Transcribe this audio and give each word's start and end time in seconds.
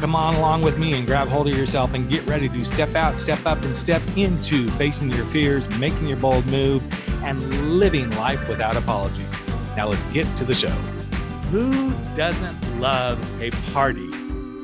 Come 0.00 0.16
on 0.16 0.34
along 0.34 0.60
with 0.60 0.78
me 0.78 0.92
and 0.92 1.06
grab 1.06 1.28
hold 1.28 1.48
of 1.48 1.56
yourself 1.56 1.94
and 1.94 2.10
get 2.10 2.26
ready 2.26 2.48
to 2.48 2.64
step 2.64 2.94
out, 2.94 3.18
step 3.18 3.46
up, 3.46 3.62
and 3.62 3.74
step 3.74 4.02
into 4.16 4.68
facing 4.72 5.10
your 5.10 5.24
fears, 5.24 5.66
making 5.78 6.06
your 6.08 6.18
bold 6.18 6.44
moves, 6.46 6.88
and 7.22 7.78
living 7.78 8.10
life 8.16 8.46
without 8.48 8.76
apologies. 8.76 9.26
Now 9.76 9.88
let's 9.88 10.04
get 10.06 10.24
to 10.36 10.44
the 10.44 10.54
show. 10.54 10.68
Who 11.50 11.92
doesn't 12.16 12.80
love 12.80 13.18
a 13.40 13.50
party, 13.72 14.08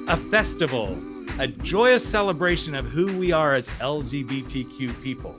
a 0.09 0.17
festival, 0.17 0.99
a 1.39 1.47
joyous 1.47 2.07
celebration 2.07 2.75
of 2.75 2.85
who 2.85 3.07
we 3.19 3.33
are 3.33 3.55
as 3.55 3.69
LGBTQ 3.79 5.03
people? 5.03 5.35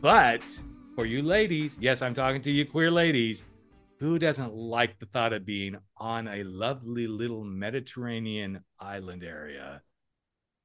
But 0.00 0.58
for 0.94 1.04
you 1.04 1.22
ladies, 1.22 1.76
yes, 1.80 2.00
I'm 2.00 2.14
talking 2.14 2.40
to 2.42 2.50
you 2.50 2.64
queer 2.64 2.90
ladies, 2.90 3.44
who 4.02 4.18
doesn't 4.18 4.52
like 4.52 4.98
the 4.98 5.06
thought 5.06 5.32
of 5.32 5.46
being 5.46 5.76
on 5.96 6.26
a 6.26 6.42
lovely 6.42 7.06
little 7.06 7.44
Mediterranean 7.44 8.64
island 8.80 9.22
area 9.22 9.80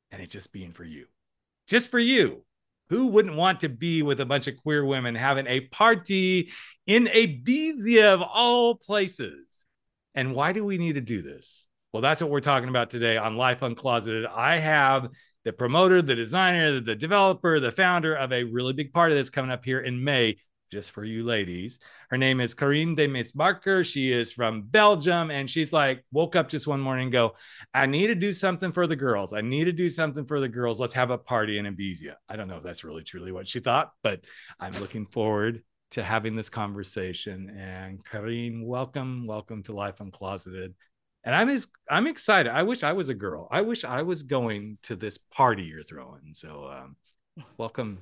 and 0.10 0.24
it 0.24 0.32
just 0.32 0.52
being 0.52 0.72
for 0.72 0.84
you? 0.84 1.06
Just 1.68 1.92
for 1.92 2.00
you. 2.00 2.44
Who 2.90 3.10
wouldn't 3.10 3.36
want 3.36 3.60
to 3.60 3.70
be 3.70 4.02
with 4.02 4.22
a 4.22 4.26
bunch 4.26 4.48
of 4.48 4.58
queer 4.58 4.84
women 4.84 5.14
having 5.14 5.46
a 5.46 5.60
party 5.60 6.50
in 6.88 7.06
Ibiza 7.06 8.06
of 8.06 8.24
all 8.24 8.74
places? 8.74 9.46
And 10.16 10.34
why 10.34 10.52
do 10.52 10.66
we 10.66 10.80
need 10.80 10.96
to 10.96 11.02
do 11.02 11.22
this? 11.22 11.68
Well, 11.94 12.02
that's 12.02 12.22
what 12.22 12.32
we're 12.32 12.40
talking 12.40 12.70
about 12.70 12.90
today 12.90 13.18
on 13.18 13.38
Life 13.38 13.60
Uncloseted. 13.60 14.26
I 14.26 14.58
have 14.58 15.10
the 15.46 15.54
promoter, 15.54 16.02
the 16.02 16.16
designer, 16.16 16.80
the 16.80 16.96
developer, 16.96 17.60
the 17.60 17.72
founder 17.72 18.16
of 18.16 18.34
a 18.34 18.46
really 18.46 18.74
big 18.74 18.94
party 18.94 19.14
that's 19.14 19.30
coming 19.30 19.52
up 19.52 19.64
here 19.64 19.80
in 19.80 20.04
May 20.04 20.38
just 20.70 20.92
for 20.92 21.04
you 21.04 21.24
ladies. 21.24 21.80
Her 22.10 22.18
name 22.18 22.42
is 22.42 22.54
Karine 22.54 22.96
de 22.96 23.08
Meesmarker. 23.08 23.86
She 23.86 24.12
is 24.12 24.34
from 24.34 24.64
Belgium. 24.64 25.32
And 25.32 25.50
she's 25.50 25.72
like, 25.72 26.04
woke 26.12 26.36
up 26.36 26.50
just 26.50 26.68
one 26.68 26.82
morning 26.82 27.10
go, 27.10 27.36
I 27.74 27.86
need 27.86 28.08
to 28.08 28.16
do 28.16 28.32
something 28.32 28.72
for 28.72 28.88
the 28.88 28.96
girls. 28.96 29.34
I 29.34 29.42
need 29.42 29.66
to 29.66 29.72
do 29.72 29.90
something 29.90 30.26
for 30.26 30.40
the 30.40 30.50
girls. 30.50 30.80
Let's 30.80 30.94
have 30.94 31.10
a 31.10 31.18
party 31.18 31.58
in 31.58 31.66
Ibiza. 31.66 32.16
I 32.28 32.36
don't 32.36 32.48
know 32.48 32.58
if 32.58 32.64
that's 32.64 32.84
really 32.84 33.04
truly 33.04 33.32
what 33.32 33.48
she 33.48 33.60
thought, 33.60 33.92
but 34.04 34.26
I'm 34.60 34.74
looking 34.74 35.06
forward 35.06 35.64
to 35.92 36.04
having 36.04 36.36
this 36.36 36.50
conversation. 36.50 37.50
And 37.58 38.04
Karine, 38.04 38.66
welcome. 38.66 39.26
Welcome 39.26 39.64
to 39.64 39.74
Life 39.74 39.98
Uncloseted. 39.98 40.74
And 41.24 41.36
I'm 41.36 41.50
as, 41.50 41.68
I'm 41.90 42.08
excited. 42.08 42.52
I 42.52 42.64
wish 42.64 42.84
I 42.84 42.94
was 42.94 43.10
a 43.10 43.14
girl. 43.14 43.48
I 43.52 43.62
wish 43.62 43.84
I 43.84 44.02
was 44.02 44.24
going 44.24 44.78
to 44.84 44.96
this 44.96 45.18
party 45.18 45.64
you're 45.64 45.84
throwing. 45.84 46.34
So 46.34 46.70
um, 46.72 46.96
welcome 47.58 48.00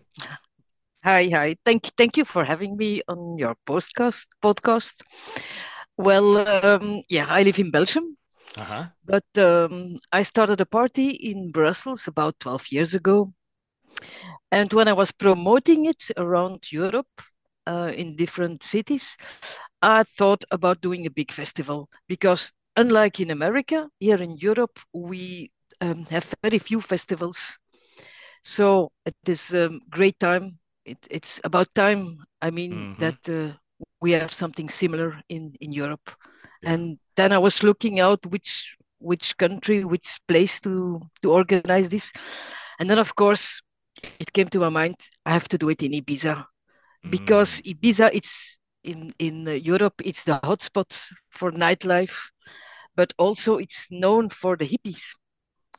Hi, 1.06 1.30
hi. 1.30 1.56
Thank 1.66 1.86
thank 1.98 2.18
you 2.18 2.26
for 2.26 2.44
having 2.44 2.76
me 2.78 3.02
on 3.08 3.38
your 3.38 3.56
podcast. 3.68 4.26
Podcast. 4.44 4.96
Well, 5.98 6.38
um, 6.38 7.02
yeah, 7.10 7.28
I 7.30 7.44
live 7.44 7.60
in 7.60 7.72
Belgium, 7.72 8.18
uh-huh. 8.58 8.86
but 9.06 9.26
um, 9.38 10.00
I 10.12 10.24
started 10.24 10.62
a 10.62 10.66
party 10.66 11.10
in 11.10 11.52
Brussels 11.52 12.08
about 12.08 12.40
twelve 12.40 12.66
years 12.72 12.94
ago, 12.96 13.32
and 14.52 14.72
when 14.74 14.88
I 14.88 14.94
was 14.94 15.12
promoting 15.12 15.86
it 15.86 16.04
around 16.18 16.72
Europe 16.72 17.22
uh, 17.68 17.92
in 17.96 18.16
different 18.16 18.64
cities, 18.64 19.18
I 19.82 20.04
thought 20.04 20.44
about 20.52 20.82
doing 20.82 21.06
a 21.06 21.12
big 21.12 21.32
festival 21.32 21.90
because, 22.08 22.52
unlike 22.76 23.20
in 23.20 23.32
America, 23.32 23.90
here 24.00 24.22
in 24.22 24.38
Europe 24.38 24.80
we 24.94 25.52
um, 25.82 26.06
have 26.06 26.34
very 26.44 26.60
few 26.60 26.82
festivals. 26.82 27.58
So 28.44 28.92
it 29.06 29.16
is 29.28 29.54
a 29.54 29.70
great 29.90 30.20
time 30.20 30.60
it, 30.86 30.98
it's 31.10 31.42
about 31.44 31.74
time. 31.76 32.24
I 32.42 32.52
mean 32.52 32.72
mm-hmm. 32.72 33.00
that 33.00 33.30
uh, 33.30 33.58
we 34.02 34.12
have 34.12 34.32
something 34.32 34.70
similar 34.70 35.20
in 35.30 35.54
in 35.60 35.74
Europe. 35.74 36.12
Yeah. 36.64 36.74
And 36.74 37.00
then 37.16 37.32
I 37.32 37.38
was 37.38 37.64
looking 37.64 38.00
out 38.00 38.26
which 38.26 38.78
which 39.00 39.38
country, 39.38 39.84
which 39.84 40.20
place 40.28 40.60
to 40.62 41.02
to 41.22 41.32
organize 41.32 41.90
this, 41.90 42.14
and 42.80 42.90
then 42.90 43.00
of 43.00 43.16
course 43.16 43.62
it 44.20 44.32
came 44.34 44.48
to 44.50 44.60
my 44.60 44.70
mind 44.70 44.96
I 45.26 45.34
have 45.34 45.48
to 45.50 45.58
do 45.58 45.70
it 45.70 45.82
in 45.82 45.92
Ibiza, 45.92 46.46
because 47.10 47.62
mm. 47.62 47.74
Ibiza 47.74 48.10
it's 48.14 48.60
in 48.84 49.14
in 49.20 49.48
Europe 49.64 49.96
it's 50.04 50.24
the 50.24 50.40
hotspot 50.44 50.94
for 51.30 51.52
nightlife, 51.52 52.30
but 52.96 53.14
also 53.18 53.58
it's 53.58 53.88
known 53.92 54.30
for 54.30 54.58
the 54.58 54.66
hippies 54.66 55.16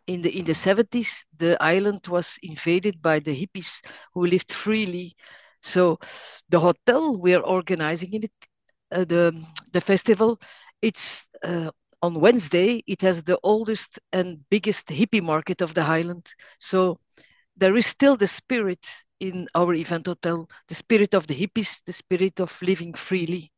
in 0.06 0.22
the 0.22 0.38
in 0.38 0.44
the 0.44 0.54
70s 0.54 1.24
the 1.36 1.56
island 1.60 2.06
was 2.08 2.38
invaded 2.42 3.02
by 3.02 3.18
the 3.20 3.34
hippies 3.34 3.84
who 4.14 4.26
lived 4.26 4.52
freely. 4.52 5.14
So 5.62 5.98
the 6.48 6.60
hotel 6.60 7.16
we're 7.16 7.40
organizing 7.40 8.12
in 8.14 8.24
it 8.24 8.32
uh, 8.92 9.04
the 9.04 9.32
the 9.72 9.80
festival 9.80 10.40
it's 10.82 11.26
uh, 11.42 11.70
on 12.02 12.20
wednesday 12.20 12.82
it 12.86 13.02
has 13.02 13.22
the 13.22 13.38
oldest 13.42 13.98
and 14.12 14.38
biggest 14.50 14.86
hippie 14.88 15.22
market 15.22 15.60
of 15.60 15.74
the 15.74 15.82
island. 15.82 16.26
So 16.58 16.98
there 17.56 17.76
is 17.76 17.86
still 17.86 18.16
the 18.16 18.28
spirit 18.28 18.86
in 19.20 19.48
our 19.54 19.74
event 19.74 20.06
hotel 20.06 20.48
the 20.68 20.74
spirit 20.74 21.14
of 21.14 21.26
the 21.26 21.34
hippies 21.34 21.82
the 21.84 21.92
spirit 21.92 22.40
of 22.40 22.56
living 22.62 22.94
freely. 22.94 23.50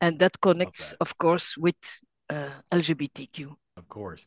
And 0.00 0.18
that 0.18 0.40
connects 0.40 0.92
okay. 0.92 0.96
of 1.00 1.16
course 1.18 1.56
with 1.56 1.76
uh, 2.28 2.50
lgbtq 2.72 3.56
of 3.76 3.88
course. 3.88 4.26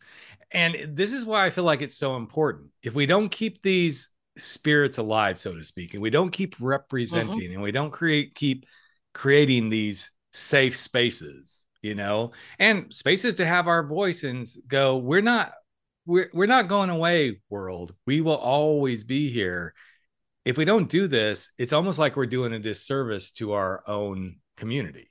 And 0.51 0.95
this 0.95 1.11
is 1.11 1.25
why 1.25 1.45
I 1.45 1.49
feel 1.49 1.63
like 1.63 1.81
it's 1.81 1.97
so 1.97 2.15
important. 2.15 2.69
If 2.83 2.93
we 2.93 3.05
don't 3.05 3.29
keep 3.29 3.61
these 3.61 4.09
spirits 4.37 4.97
alive, 4.97 5.37
so 5.39 5.53
to 5.55 5.63
speak, 5.63 5.93
and 5.93 6.01
we 6.01 6.09
don't 6.09 6.31
keep 6.31 6.55
representing 6.59 7.35
mm-hmm. 7.35 7.53
and 7.53 7.63
we 7.63 7.71
don't 7.71 7.91
create 7.91 8.35
keep 8.35 8.65
creating 9.13 9.69
these 9.69 10.11
safe 10.31 10.77
spaces, 10.77 11.65
you 11.81 11.95
know, 11.95 12.31
and 12.57 12.93
spaces 12.93 13.35
to 13.35 13.45
have 13.45 13.67
our 13.67 13.83
voice 13.83 14.23
and 14.23 14.47
go, 14.67 14.97
we're 14.97 15.21
not 15.21 15.53
we're 16.05 16.29
we're 16.33 16.45
not 16.45 16.67
going 16.67 16.89
away, 16.89 17.41
world. 17.49 17.93
We 18.05 18.21
will 18.21 18.37
always 18.37 19.03
be 19.03 19.31
here. 19.31 19.73
If 20.45 20.57
we 20.57 20.65
don't 20.65 20.89
do 20.89 21.07
this, 21.07 21.51
it's 21.57 21.73
almost 21.73 21.99
like 21.99 22.15
we're 22.15 22.25
doing 22.25 22.53
a 22.53 22.59
disservice 22.59 23.31
to 23.33 23.53
our 23.53 23.83
own 23.87 24.37
community 24.57 25.09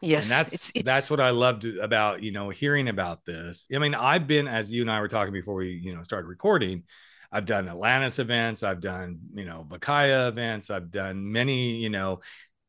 Yes, 0.00 0.24
and 0.24 0.30
that's 0.30 0.52
it's, 0.52 0.72
it's, 0.74 0.84
that's 0.84 1.10
what 1.10 1.20
I 1.20 1.30
loved 1.30 1.64
about 1.64 2.22
you 2.22 2.30
know 2.30 2.50
hearing 2.50 2.88
about 2.88 3.24
this. 3.24 3.66
I 3.74 3.78
mean, 3.78 3.94
I've 3.94 4.26
been 4.26 4.46
as 4.46 4.72
you 4.72 4.82
and 4.82 4.90
I 4.90 5.00
were 5.00 5.08
talking 5.08 5.32
before 5.32 5.54
we 5.54 5.70
you 5.70 5.94
know 5.94 6.02
started 6.02 6.28
recording. 6.28 6.84
I've 7.32 7.46
done 7.46 7.68
Atlantis 7.68 8.18
events. 8.18 8.62
I've 8.62 8.80
done 8.80 9.18
you 9.34 9.44
know 9.44 9.66
Vacaya 9.68 10.28
events. 10.28 10.70
I've 10.70 10.90
done 10.90 11.32
many 11.32 11.76
you 11.76 11.90
know 11.90 12.20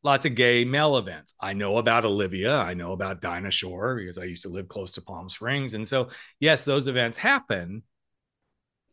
lots 0.02 0.26
of 0.26 0.34
gay 0.34 0.64
male 0.64 0.96
events. 0.96 1.34
I 1.40 1.52
know 1.52 1.78
about 1.78 2.04
Olivia. 2.04 2.58
I 2.58 2.74
know 2.74 2.92
about 2.92 3.20
Dinah 3.20 3.50
Shore 3.52 3.96
because 3.96 4.18
I 4.18 4.24
used 4.24 4.42
to 4.42 4.48
live 4.48 4.68
close 4.68 4.92
to 4.92 5.02
Palm 5.02 5.28
Springs, 5.28 5.74
and 5.74 5.86
so 5.86 6.08
yes, 6.40 6.64
those 6.64 6.88
events 6.88 7.16
happen. 7.16 7.82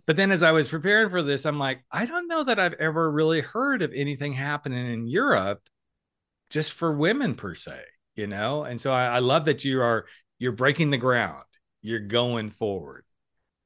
But 0.06 0.16
then 0.16 0.32
as 0.32 0.44
I 0.44 0.52
was 0.52 0.70
preparing 0.70 1.10
for 1.10 1.22
this, 1.22 1.46
I'm 1.46 1.60
like, 1.60 1.84
I 1.92 2.06
don't 2.06 2.30
know 2.30 2.44
that 2.44 2.60
I've 2.60 2.76
ever 2.76 3.12
really 3.12 3.42
heard 3.42 3.82
of 3.82 3.92
anything 3.94 4.32
happening 4.32 4.94
in 4.94 5.06
Europe 5.06 5.68
just 6.50 6.72
for 6.72 6.94
women 6.94 7.36
per 7.36 7.56
se 7.56 7.78
you 8.18 8.28
know? 8.28 8.64
And 8.64 8.82
so 8.82 8.92
I, 8.92 9.06
I, 9.06 9.20
love 9.20 9.46
that 9.46 9.64
you 9.64 9.82
are 9.82 10.08
you're 10.40 10.52
breaking 10.52 10.92
the 10.92 10.98
ground. 10.98 11.44
You're 11.82 12.00
going 12.00 12.50
forward. 12.50 13.06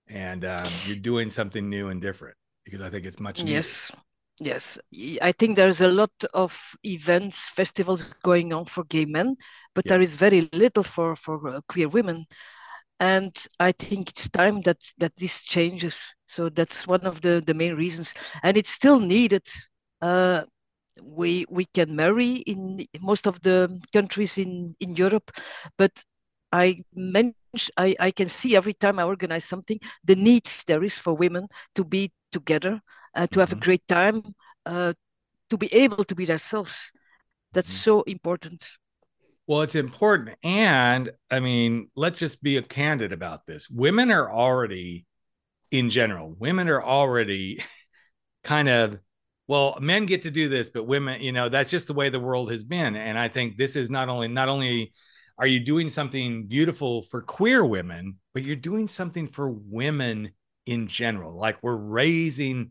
And 0.07 0.43
um, 0.45 0.67
you're 0.85 0.97
doing 0.97 1.29
something 1.29 1.69
new 1.69 1.87
and 1.87 2.01
different 2.01 2.35
because 2.65 2.81
i 2.81 2.89
think 2.89 3.05
it's 3.05 3.19
much 3.19 3.39
needed. 3.39 3.53
yes. 3.53 3.91
Yes. 4.39 4.79
I 5.21 5.31
think 5.33 5.55
there's 5.55 5.81
a 5.81 5.87
lot 5.87 6.11
of 6.33 6.75
events 6.83 7.49
festivals 7.51 8.13
going 8.23 8.51
on 8.53 8.65
for 8.65 8.83
gay 8.85 9.05
men 9.05 9.35
but 9.75 9.85
yeah. 9.85 9.91
there 9.91 10.01
is 10.01 10.15
very 10.15 10.49
little 10.53 10.83
for 10.83 11.15
for 11.15 11.47
uh, 11.47 11.61
queer 11.69 11.87
women. 11.87 12.25
And 12.99 13.35
i 13.59 13.71
think 13.71 14.09
it's 14.09 14.29
time 14.29 14.61
that 14.61 14.77
that 14.97 15.15
this 15.15 15.43
changes. 15.43 15.99
So 16.27 16.49
that's 16.49 16.87
one 16.87 17.01
of 17.01 17.21
the 17.21 17.43
the 17.45 17.53
main 17.53 17.75
reasons. 17.75 18.13
And 18.43 18.57
it's 18.57 18.71
still 18.71 18.99
needed. 18.99 19.47
Uh, 20.01 20.43
we 21.01 21.45
we 21.49 21.65
can 21.65 21.95
marry 21.95 22.35
in 22.35 22.85
most 23.01 23.27
of 23.27 23.41
the 23.41 23.81
countries 23.93 24.37
in 24.37 24.75
in 24.79 24.95
Europe, 24.95 25.31
but 25.77 25.91
I 26.51 26.83
mention 26.93 27.35
I, 27.77 27.95
I 27.99 28.11
can 28.11 28.29
see 28.29 28.55
every 28.55 28.73
time 28.73 28.99
I 28.99 29.03
organize 29.03 29.45
something 29.45 29.79
the 30.03 30.15
needs 30.15 30.63
there 30.65 30.83
is 30.83 30.97
for 30.97 31.13
women 31.13 31.47
to 31.75 31.83
be 31.83 32.11
together, 32.31 32.81
uh, 33.15 33.27
to 33.27 33.39
have 33.39 33.49
mm-hmm. 33.49 33.57
a 33.57 33.61
great 33.61 33.87
time, 33.87 34.23
uh, 34.65 34.93
to 35.49 35.57
be 35.57 35.67
able 35.73 36.03
to 36.03 36.15
be 36.15 36.25
themselves. 36.25 36.91
That's 37.53 37.69
mm-hmm. 37.69 37.91
so 37.91 38.01
important. 38.03 38.65
Well, 39.47 39.61
it's 39.61 39.75
important. 39.75 40.37
And 40.43 41.11
I 41.29 41.39
mean, 41.41 41.89
let's 41.95 42.19
just 42.19 42.41
be 42.41 42.61
candid 42.61 43.11
about 43.11 43.45
this. 43.45 43.69
Women 43.69 44.11
are 44.11 44.31
already, 44.31 45.05
in 45.71 45.89
general, 45.89 46.35
women 46.39 46.69
are 46.69 46.81
already 46.81 47.61
kind 48.43 48.69
of 48.69 48.99
well, 49.51 49.77
men 49.81 50.05
get 50.05 50.21
to 50.21 50.31
do 50.31 50.47
this, 50.47 50.69
but 50.69 50.85
women, 50.85 51.21
you 51.21 51.33
know, 51.33 51.49
that's 51.49 51.69
just 51.69 51.87
the 51.87 51.93
way 51.93 52.07
the 52.07 52.21
world 52.21 52.51
has 52.51 52.63
been. 52.63 52.95
And 52.95 53.19
I 53.19 53.27
think 53.27 53.57
this 53.57 53.75
is 53.75 53.89
not 53.89 54.07
only 54.07 54.29
not 54.29 54.47
only 54.47 54.93
are 55.37 55.45
you 55.45 55.59
doing 55.59 55.89
something 55.89 56.47
beautiful 56.47 57.01
for 57.01 57.21
queer 57.21 57.65
women, 57.65 58.15
but 58.33 58.43
you're 58.43 58.55
doing 58.55 58.87
something 58.87 59.27
for 59.27 59.51
women 59.51 60.31
in 60.65 60.87
general. 60.87 61.37
Like 61.37 61.61
we're 61.61 61.75
raising 61.75 62.69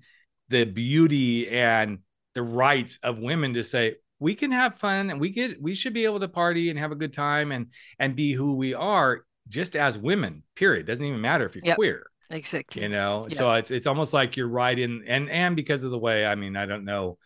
the 0.48 0.64
beauty 0.64 1.50
and 1.50 1.98
the 2.34 2.42
rights 2.42 2.98
of 3.02 3.18
women 3.18 3.52
to 3.52 3.62
say 3.62 3.96
we 4.18 4.34
can 4.34 4.50
have 4.50 4.76
fun 4.76 5.10
and 5.10 5.20
we 5.20 5.32
get 5.32 5.60
we 5.60 5.74
should 5.74 5.92
be 5.92 6.06
able 6.06 6.20
to 6.20 6.28
party 6.28 6.70
and 6.70 6.78
have 6.78 6.92
a 6.92 6.96
good 6.96 7.12
time 7.12 7.52
and 7.52 7.66
and 7.98 8.16
be 8.16 8.32
who 8.32 8.56
we 8.56 8.72
are 8.72 9.26
just 9.48 9.76
as 9.76 9.98
women 9.98 10.44
period 10.56 10.86
doesn't 10.86 11.04
even 11.04 11.20
matter 11.20 11.44
if 11.44 11.54
you're 11.54 11.64
yep, 11.66 11.76
queer 11.76 12.09
exactly. 12.30 12.82
You 12.82 12.88
know 12.88 13.26
yep. 13.28 13.32
so 13.32 13.52
it's 13.52 13.70
it's 13.70 13.86
almost 13.86 14.12
like 14.12 14.36
you're 14.36 14.48
right 14.48 14.78
in 14.78 15.04
and 15.06 15.28
and 15.30 15.56
because 15.56 15.84
of 15.84 15.90
the 15.90 15.98
way 15.98 16.24
i 16.24 16.34
mean 16.34 16.56
i 16.56 16.66
don't 16.66 16.84
know 16.84 17.18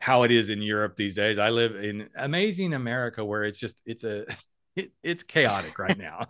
how 0.00 0.22
it 0.22 0.30
is 0.30 0.50
in 0.50 0.60
europe 0.60 0.96
these 0.96 1.14
days. 1.14 1.38
I 1.38 1.50
live 1.50 1.76
in 1.76 2.08
amazing 2.16 2.74
america 2.74 3.24
where 3.24 3.44
it's 3.44 3.58
just 3.58 3.82
it's 3.86 4.04
a 4.04 4.26
it, 4.76 4.92
it's 5.02 5.22
chaotic 5.22 5.78
right 5.78 5.98
now 6.10 6.26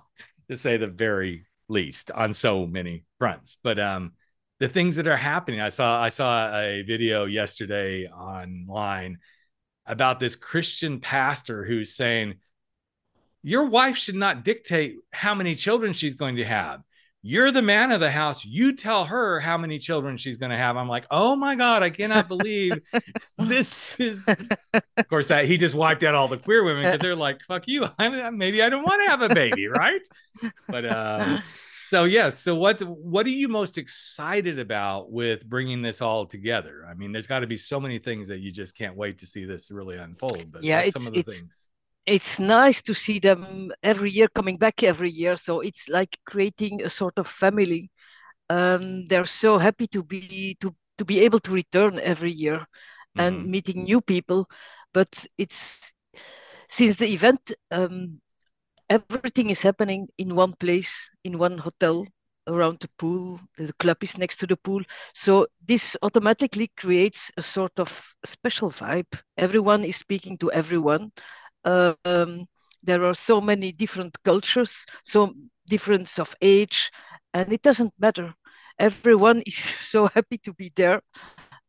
to 0.49 0.57
say 0.57 0.77
the 0.77 0.87
very 0.87 1.47
least 1.69 2.11
on 2.11 2.33
so 2.33 2.67
many 2.67 3.05
fronts. 3.19 3.57
But 3.63 3.79
um 3.79 4.13
the 4.61 4.69
things 4.69 4.97
that 4.97 5.07
are 5.07 5.17
happening 5.17 5.61
i 5.61 5.69
saw 5.69 6.01
i 6.01 6.09
saw 6.09 6.57
a 6.57 6.83
video 6.83 7.25
yesterday 7.25 8.07
online 8.07 9.19
about 9.87 10.21
this 10.21 10.37
christian 10.37 11.01
pastor 11.01 11.65
who's 11.65 11.95
saying 11.95 12.35
your 13.43 13.67
wife 13.67 13.97
should 13.97 14.15
not 14.15 14.45
dictate 14.45 14.97
how 15.13 15.35
many 15.35 15.55
children 15.55 15.93
she's 15.93 16.15
going 16.15 16.37
to 16.37 16.45
have 16.45 16.81
you're 17.27 17.51
the 17.51 17.63
man 17.63 17.91
of 17.91 18.01
the 18.01 18.11
house. 18.11 18.45
You 18.45 18.75
tell 18.75 19.07
her 19.07 19.41
how 19.41 19.57
many 19.57 19.79
children 19.79 20.19
she's 20.19 20.37
going 20.37 20.51
to 20.51 20.59
have. 20.59 20.77
I'm 20.77 20.91
like, 20.91 21.07
oh 21.11 21.35
my 21.35 21.55
God, 21.55 21.83
I 21.83 21.89
cannot 21.89 22.29
believe 22.29 22.79
this 23.39 23.99
is. 23.99 24.29
Of 24.29 25.09
course, 25.09 25.29
that 25.29 25.47
he 25.47 25.57
just 25.57 25.75
wiped 25.75 26.03
out 26.03 26.15
all 26.15 26.29
the 26.29 26.37
queer 26.37 26.63
women 26.65 26.85
because 26.85 26.99
they're 26.99 27.17
like, 27.17 27.41
fuck 27.49 27.67
you. 27.67 27.89
I 27.99 28.29
maybe 28.29 28.63
I 28.63 28.69
don't 28.69 28.83
want 28.83 29.03
to 29.05 29.11
have 29.11 29.23
a 29.23 29.35
baby, 29.35 29.69
right? 29.69 30.03
But 30.69 30.85
um, 30.85 31.43
so 31.89 32.05
yes. 32.05 32.13
Yeah, 32.13 32.29
so 32.29 32.57
what 32.57 32.81
what 32.81 33.25
are 33.25 33.31
you 33.31 33.49
most 33.49 33.79
excited 33.79 34.59
about 34.59 35.11
with 35.11 35.49
bringing 35.49 35.81
this 35.81 36.03
all 36.03 36.27
together? 36.27 36.87
I 36.87 36.93
mean, 36.93 37.11
there's 37.11 37.27
got 37.27 37.41
to 37.41 37.47
be 37.47 37.57
so 37.57 37.81
many 37.81 37.99
things 37.99 38.29
that 38.29 38.41
you 38.41 38.53
just 38.53 38.77
can't 38.77 38.97
wait 38.97 39.21
to 39.21 39.27
see 39.27 39.47
this 39.47 39.71
really 39.71 39.97
unfold. 39.97 40.53
But 40.53 40.63
yeah, 40.63 40.81
it's, 40.81 41.03
some 41.03 41.07
of 41.07 41.15
the 41.15 41.21
it's, 41.21 41.41
things 41.41 41.69
it's 42.07 42.39
nice 42.39 42.83
to 42.83 42.95
see 42.95 43.19
them 43.19 43.73
every 43.83 44.11
year 44.11 44.29
coming 44.35 44.57
back 44.57 44.83
every 44.83 45.11
year. 45.11 45.37
So 45.37 45.61
it's 45.61 45.89
like 45.89 46.19
creating 46.27 46.83
a 46.83 46.91
sort 46.91 47.19
of 47.19 47.27
family. 47.27 47.91
Um, 48.51 49.05
they're 49.07 49.25
so 49.25 49.59
happy 49.59 49.87
to 49.89 50.03
be 50.03 50.57
to 50.61 50.75
to 50.99 51.05
be 51.05 51.21
able 51.21 51.41
to 51.41 51.51
return 51.51 51.99
every 51.99 52.31
year 52.33 52.59
mm-hmm. 52.59 53.21
and 53.21 53.47
meeting 53.47 53.85
new 53.85 54.01
people. 54.01 54.49
But 54.93 55.27
it's 55.39 55.93
since 56.69 56.97
the 56.97 57.13
event, 57.13 57.53
um, 57.71 58.21
everything 58.91 59.51
is 59.51 59.63
happening 59.63 60.09
in 60.19 60.35
one 60.35 60.53
place, 60.55 61.11
in 61.25 61.39
one 61.39 61.59
hotel 61.59 62.07
around 62.47 62.79
the 62.81 62.91
pool. 62.99 63.41
The 63.57 63.73
club 63.75 63.97
is 64.03 64.19
next 64.19 64.37
to 64.39 64.47
the 64.47 64.57
pool. 64.57 64.83
So 65.15 65.47
this 65.67 65.97
automatically 66.03 66.71
creates 66.77 67.33
a 67.39 67.43
sort 67.43 67.73
of 67.79 67.89
special 68.27 68.71
vibe. 68.71 69.07
Everyone 69.39 69.85
is 69.85 69.97
speaking 69.97 70.37
to 70.39 70.53
everyone 70.53 71.11
um, 71.65 72.47
there 72.83 73.05
are 73.05 73.15
so 73.15 73.41
many 73.41 73.73
different 73.73 74.17
cultures, 74.25 74.85
so 75.05 75.33
difference 75.67 76.19
of 76.19 76.35
age, 76.43 76.91
and 77.33 77.53
it 77.53 77.63
doesn't 77.63 77.93
matter. 77.99 78.33
Everyone 78.79 79.43
is 79.47 79.57
so 79.93 80.07
happy 80.09 80.39
to 80.39 80.53
be 80.53 80.73
there 80.75 81.01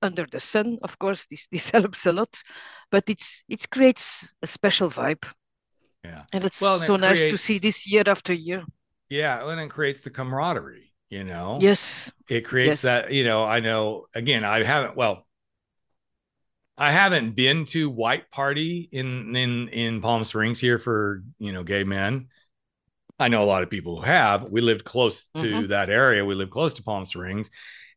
under 0.02 0.26
the 0.32 0.40
sun. 0.40 0.78
Of 0.82 0.98
course, 1.00 1.26
this 1.30 1.48
this 1.52 1.70
helps 1.70 2.06
a 2.06 2.12
lot, 2.12 2.36
but 2.92 3.04
it's 3.10 3.44
it 3.50 3.70
creates 3.70 4.34
a 4.42 4.48
special 4.48 4.90
vibe. 4.90 5.26
Yeah, 6.04 6.24
and 6.34 6.44
it's 6.44 6.62
well, 6.62 6.80
so 6.80 6.96
it 6.96 7.02
nice 7.02 7.20
creates, 7.20 7.34
to 7.34 7.38
see 7.38 7.60
this 7.60 7.88
year 7.88 8.04
after 8.06 8.34
year. 8.34 8.64
Yeah, 9.10 9.48
and 9.48 9.60
it 9.60 9.70
creates 9.70 10.04
the 10.04 10.12
camaraderie. 10.12 10.92
You 11.10 11.24
know. 11.24 11.60
Yes. 11.62 12.12
It 12.28 12.42
creates 12.42 12.84
yes. 12.84 13.06
that. 13.06 13.14
You 13.14 13.24
know, 13.24 13.46
I 13.46 13.60
know. 13.60 14.08
Again, 14.14 14.44
I 14.44 14.64
haven't. 14.64 14.98
Well, 14.98 15.25
I 16.78 16.92
haven't 16.92 17.36
been 17.36 17.66
to 17.66 17.90
White 17.90 18.30
Party 18.32 18.90
in 18.92 19.36
in 19.36 19.70
in 19.70 20.02
Palm 20.02 20.24
Springs 20.24 20.60
here 20.60 20.78
for 20.78 21.24
you 21.40 21.54
know 21.54 21.64
gay 21.64 21.84
men. 21.84 22.28
I 23.18 23.30
know 23.30 23.44
a 23.44 23.46
lot 23.46 23.64
of 23.64 23.70
people 23.70 23.98
who 23.98 24.04
have. 24.04 24.44
We 24.44 24.60
lived 24.60 24.84
close 24.84 25.28
to 25.38 25.44
mm-hmm. 25.44 25.68
that 25.68 25.90
area. 25.90 26.26
We 26.26 26.36
lived 26.36 26.52
close 26.52 26.74
to 26.76 26.84
Palm 26.84 27.06
Springs, 27.06 27.50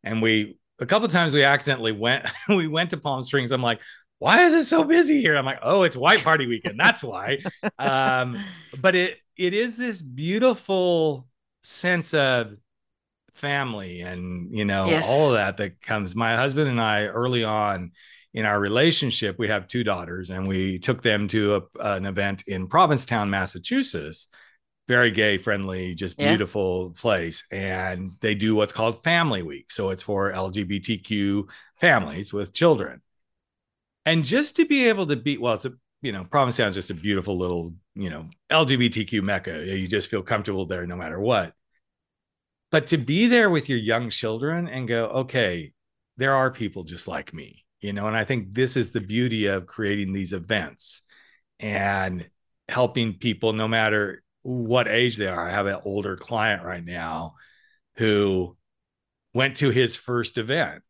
and 0.04 0.22
we 0.22 0.58
a 0.78 0.86
couple 0.86 1.08
times 1.08 1.34
we 1.34 1.42
accidentally 1.42 1.92
went 1.92 2.30
we 2.48 2.68
went 2.68 2.90
to 2.90 2.96
Palm 2.96 3.22
Springs. 3.22 3.50
I'm 3.50 3.62
like, 3.62 3.80
why 4.18 4.44
is 4.44 4.54
it 4.54 4.64
so 4.68 4.84
busy 4.84 5.20
here? 5.20 5.36
I'm 5.36 5.46
like, 5.46 5.60
oh, 5.62 5.82
it's 5.82 5.96
White 5.96 6.22
Party 6.22 6.46
weekend. 6.46 6.78
That's 6.78 7.02
why. 7.02 7.38
um, 7.78 8.38
but 8.80 8.94
it 8.94 9.18
it 9.36 9.54
is 9.54 9.76
this 9.76 10.00
beautiful 10.02 11.26
sense 11.64 12.14
of 12.14 12.54
family 13.34 14.00
and 14.00 14.52
you 14.52 14.64
know 14.64 14.86
yes. 14.86 15.06
all 15.08 15.28
of 15.28 15.34
that 15.34 15.56
that 15.56 15.80
comes. 15.80 16.14
My 16.14 16.36
husband 16.36 16.68
and 16.68 16.80
I 16.80 17.06
early 17.06 17.42
on 17.42 17.90
in 18.38 18.46
our 18.46 18.60
relationship, 18.60 19.36
we 19.36 19.48
have 19.48 19.66
two 19.66 19.82
daughters, 19.82 20.30
and 20.30 20.46
we 20.46 20.78
took 20.78 21.02
them 21.02 21.26
to 21.26 21.56
a, 21.56 21.94
an 21.96 22.06
event 22.06 22.44
in 22.46 22.68
Provincetown, 22.68 23.28
Massachusetts. 23.30 24.28
Very 24.86 25.10
gay 25.10 25.38
friendly, 25.38 25.96
just 25.96 26.20
yeah. 26.20 26.28
beautiful 26.28 26.90
place. 26.90 27.44
And 27.50 28.12
they 28.20 28.36
do 28.36 28.54
what's 28.54 28.72
called 28.72 29.02
Family 29.02 29.42
Week. 29.42 29.72
So 29.72 29.90
it's 29.90 30.04
for 30.04 30.32
LGBTQ 30.32 31.48
families 31.80 32.32
with 32.32 32.52
children. 32.52 33.02
And 34.06 34.24
just 34.24 34.54
to 34.56 34.66
be 34.66 34.88
able 34.88 35.08
to 35.08 35.16
be, 35.16 35.36
well, 35.36 35.54
it's 35.54 35.64
a, 35.64 35.72
you 36.00 36.12
know, 36.12 36.22
Provincetown 36.22 36.68
is 36.68 36.76
just 36.76 36.90
a 36.90 36.94
beautiful 36.94 37.36
little, 37.36 37.74
you 37.96 38.08
know, 38.08 38.28
LGBTQ 38.52 39.20
mecca. 39.20 39.66
You 39.66 39.88
just 39.88 40.10
feel 40.10 40.22
comfortable 40.22 40.64
there 40.64 40.86
no 40.86 40.94
matter 40.94 41.18
what. 41.18 41.54
But 42.70 42.86
to 42.88 42.98
be 42.98 43.26
there 43.26 43.50
with 43.50 43.68
your 43.68 43.78
young 43.78 44.10
children 44.10 44.68
and 44.68 44.86
go, 44.86 45.06
okay, 45.06 45.72
there 46.18 46.36
are 46.36 46.52
people 46.52 46.84
just 46.84 47.08
like 47.08 47.34
me 47.34 47.64
you 47.80 47.92
know 47.92 48.06
and 48.06 48.16
i 48.16 48.24
think 48.24 48.52
this 48.54 48.76
is 48.76 48.92
the 48.92 49.00
beauty 49.00 49.46
of 49.46 49.66
creating 49.66 50.12
these 50.12 50.32
events 50.32 51.02
and 51.60 52.28
helping 52.68 53.14
people 53.14 53.52
no 53.52 53.66
matter 53.66 54.22
what 54.42 54.88
age 54.88 55.16
they 55.16 55.28
are. 55.28 55.48
I 55.48 55.50
have 55.50 55.66
an 55.66 55.78
older 55.84 56.16
client 56.16 56.64
right 56.64 56.84
now 56.84 57.34
who 57.96 58.56
went 59.34 59.58
to 59.58 59.70
his 59.70 59.96
first 59.96 60.38
event. 60.38 60.82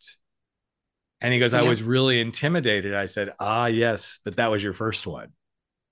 And 1.21 1.33
he 1.33 1.41
goes 1.41 1.55
i 1.55 1.63
was 1.63 1.83
really 1.83 2.21
intimidated. 2.21 2.95
I 2.95 3.07
said 3.07 3.33
ah 3.41 3.67
yes 3.67 4.21
but 4.25 4.37
that 4.37 4.51
was 4.51 4.63
your 4.63 4.73
first 4.73 5.07
one. 5.07 5.31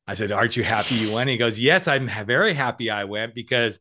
I 0.07 0.15
said 0.15 0.31
aren't 0.31 0.57
you 0.57 0.63
happy 0.63 0.95
you 0.95 1.15
went? 1.15 1.29
He 1.29 1.37
goes 1.37 1.59
yes 1.59 1.89
i'm 1.89 2.09
very 2.27 2.55
happy 2.55 2.91
i 2.91 3.05
went 3.05 3.35
because 3.35 3.81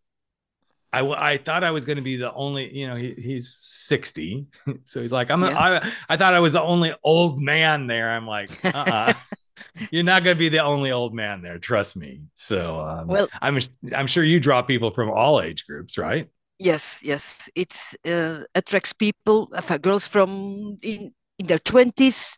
I, 1.01 1.33
I 1.33 1.37
thought 1.37 1.63
I 1.63 1.71
was 1.71 1.85
going 1.85 1.97
to 1.97 2.01
be 2.01 2.15
the 2.15 2.33
only, 2.33 2.75
you 2.75 2.87
know, 2.87 2.95
he, 2.95 3.13
he's 3.17 3.55
60. 3.59 4.47
So 4.85 5.01
he's 5.01 5.11
like, 5.11 5.29
I'm, 5.31 5.43
yeah. 5.43 5.57
I, 5.57 5.91
I 6.09 6.17
thought 6.17 6.33
I 6.33 6.39
was 6.39 6.53
the 6.53 6.61
only 6.61 6.93
old 7.03 7.41
man 7.41 7.87
there. 7.87 8.11
I'm 8.11 8.27
like, 8.27 8.49
uh-uh. 8.63 9.13
You're 9.91 10.03
not 10.03 10.23
going 10.23 10.35
to 10.35 10.39
be 10.39 10.49
the 10.49 10.59
only 10.59 10.91
old 10.91 11.13
man 11.13 11.41
there. 11.41 11.59
Trust 11.59 11.95
me. 11.95 12.21
So, 12.33 12.79
um, 12.79 13.07
well, 13.07 13.27
I'm, 13.41 13.59
I'm 13.93 14.07
sure 14.07 14.23
you 14.23 14.39
draw 14.39 14.61
people 14.61 14.91
from 14.91 15.09
all 15.09 15.41
age 15.41 15.65
groups, 15.65 15.97
right? 15.97 16.29
Yes, 16.59 16.99
yes. 17.03 17.49
It 17.55 17.77
uh, 18.05 18.41
attracts 18.53 18.93
people, 18.93 19.49
uh, 19.53 19.77
girls 19.77 20.07
from 20.07 20.77
in, 20.81 21.13
in 21.39 21.45
their 21.47 21.59
20s, 21.59 22.37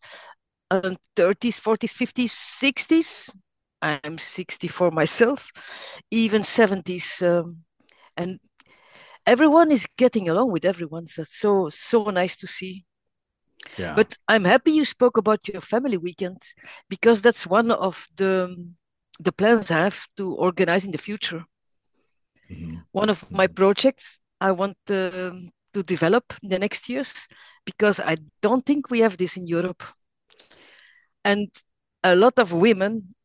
and 0.72 0.98
30s, 1.16 1.60
40s, 1.60 1.94
50s, 1.94 2.32
60s. 2.64 3.36
I'm 3.82 4.18
64 4.18 4.92
myself, 4.92 5.50
even 6.12 6.42
70s. 6.42 7.22
Um, 7.22 7.64
and 8.18 8.40
everyone 9.26 9.72
is 9.72 9.88
getting 9.98 10.30
along 10.30 10.52
with 10.52 10.66
everyone. 10.66 11.08
That's 11.16 11.38
so 11.38 11.70
so 11.70 12.06
nice 12.06 12.36
to 12.38 12.48
see. 12.48 12.86
Yeah. 13.78 13.94
But 13.96 14.18
I'm 14.28 14.44
happy 14.44 14.72
you 14.72 14.86
spoke 14.86 15.18
about 15.18 15.48
your 15.48 15.62
family 15.62 15.98
weekend 15.98 16.42
because 16.90 17.22
that's 17.22 17.46
one 17.48 17.72
of 17.72 18.06
the 18.16 18.56
the 19.20 19.32
plans 19.32 19.72
I 19.72 19.78
have 19.78 20.08
to 20.18 20.34
organize 20.36 20.86
in 20.86 20.92
the 20.92 20.98
future. 20.98 21.44
Mm-hmm. 22.50 22.78
One 22.92 23.10
of 23.10 23.30
my 23.32 23.48
mm-hmm. 23.48 23.56
projects 23.56 24.20
I 24.40 24.52
want 24.52 24.78
to, 24.88 25.50
to 25.74 25.84
develop 25.84 26.24
in 26.44 26.50
the 26.50 26.60
next 26.60 26.88
years 26.88 27.28
because 27.66 28.00
I 28.00 28.18
don't 28.42 28.66
think 28.66 28.90
we 28.90 29.00
have 29.00 29.18
this 29.18 29.38
in 29.38 29.48
Europe. 29.48 29.84
And 31.26 31.50
a 32.04 32.16
lot 32.16 32.40
of 32.40 32.54
women, 32.54 33.16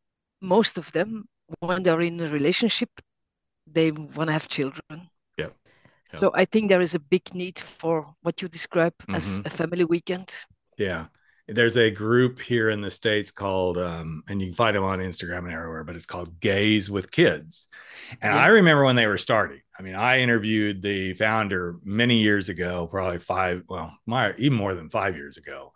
most 0.40 0.78
of 0.78 0.90
them, 0.92 1.24
when 1.60 1.82
they're 1.82 2.00
in 2.00 2.20
a 2.20 2.28
relationship, 2.28 2.90
they 3.72 3.90
want 3.90 4.28
to 4.28 4.32
have 4.32 4.48
children. 4.48 5.08
Yeah. 5.38 5.48
So 6.18 6.30
I 6.34 6.44
think 6.44 6.68
there 6.68 6.82
is 6.82 6.94
a 6.94 6.98
big 6.98 7.34
need 7.34 7.58
for 7.58 8.06
what 8.20 8.42
you 8.42 8.48
describe 8.48 8.94
mm-hmm. 8.98 9.14
as 9.14 9.40
a 9.44 9.50
family 9.50 9.84
weekend. 9.84 10.34
Yeah. 10.76 11.06
There's 11.48 11.76
a 11.76 11.90
group 11.90 12.38
here 12.38 12.70
in 12.70 12.80
the 12.82 12.90
States 12.90 13.30
called, 13.30 13.76
um, 13.78 14.22
and 14.28 14.40
you 14.40 14.48
can 14.48 14.54
find 14.54 14.76
them 14.76 14.84
on 14.84 15.00
Instagram 15.00 15.44
and 15.44 15.52
everywhere, 15.52 15.84
but 15.84 15.96
it's 15.96 16.06
called 16.06 16.38
Gays 16.38 16.90
with 16.90 17.10
Kids. 17.10 17.68
And 18.20 18.32
yeah. 18.32 18.42
I 18.42 18.46
remember 18.48 18.84
when 18.84 18.96
they 18.96 19.06
were 19.06 19.18
starting. 19.18 19.60
I 19.78 19.82
mean, 19.82 19.96
I 19.96 20.20
interviewed 20.20 20.82
the 20.82 21.14
founder 21.14 21.78
many 21.82 22.18
years 22.18 22.48
ago, 22.48 22.86
probably 22.86 23.18
five, 23.18 23.64
well, 23.68 23.92
my, 24.06 24.34
even 24.38 24.56
more 24.56 24.74
than 24.74 24.88
five 24.88 25.16
years 25.16 25.36
ago. 25.36 25.72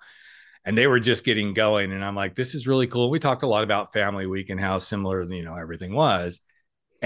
and 0.67 0.77
they 0.77 0.89
were 0.89 1.01
just 1.01 1.25
getting 1.25 1.55
going. 1.55 1.93
And 1.93 2.05
I'm 2.05 2.17
like, 2.17 2.35
this 2.35 2.55
is 2.55 2.67
really 2.67 2.89
cool. 2.89 3.09
We 3.09 3.21
talked 3.21 3.45
a 3.45 3.47
lot 3.47 3.63
about 3.63 3.93
Family 3.93 4.27
Week 4.27 4.51
and 4.51 4.61
how 4.61 4.81
similar, 4.81 5.23
you 5.23 5.45
know, 5.45 5.55
everything 5.55 5.95
was. 5.95 6.43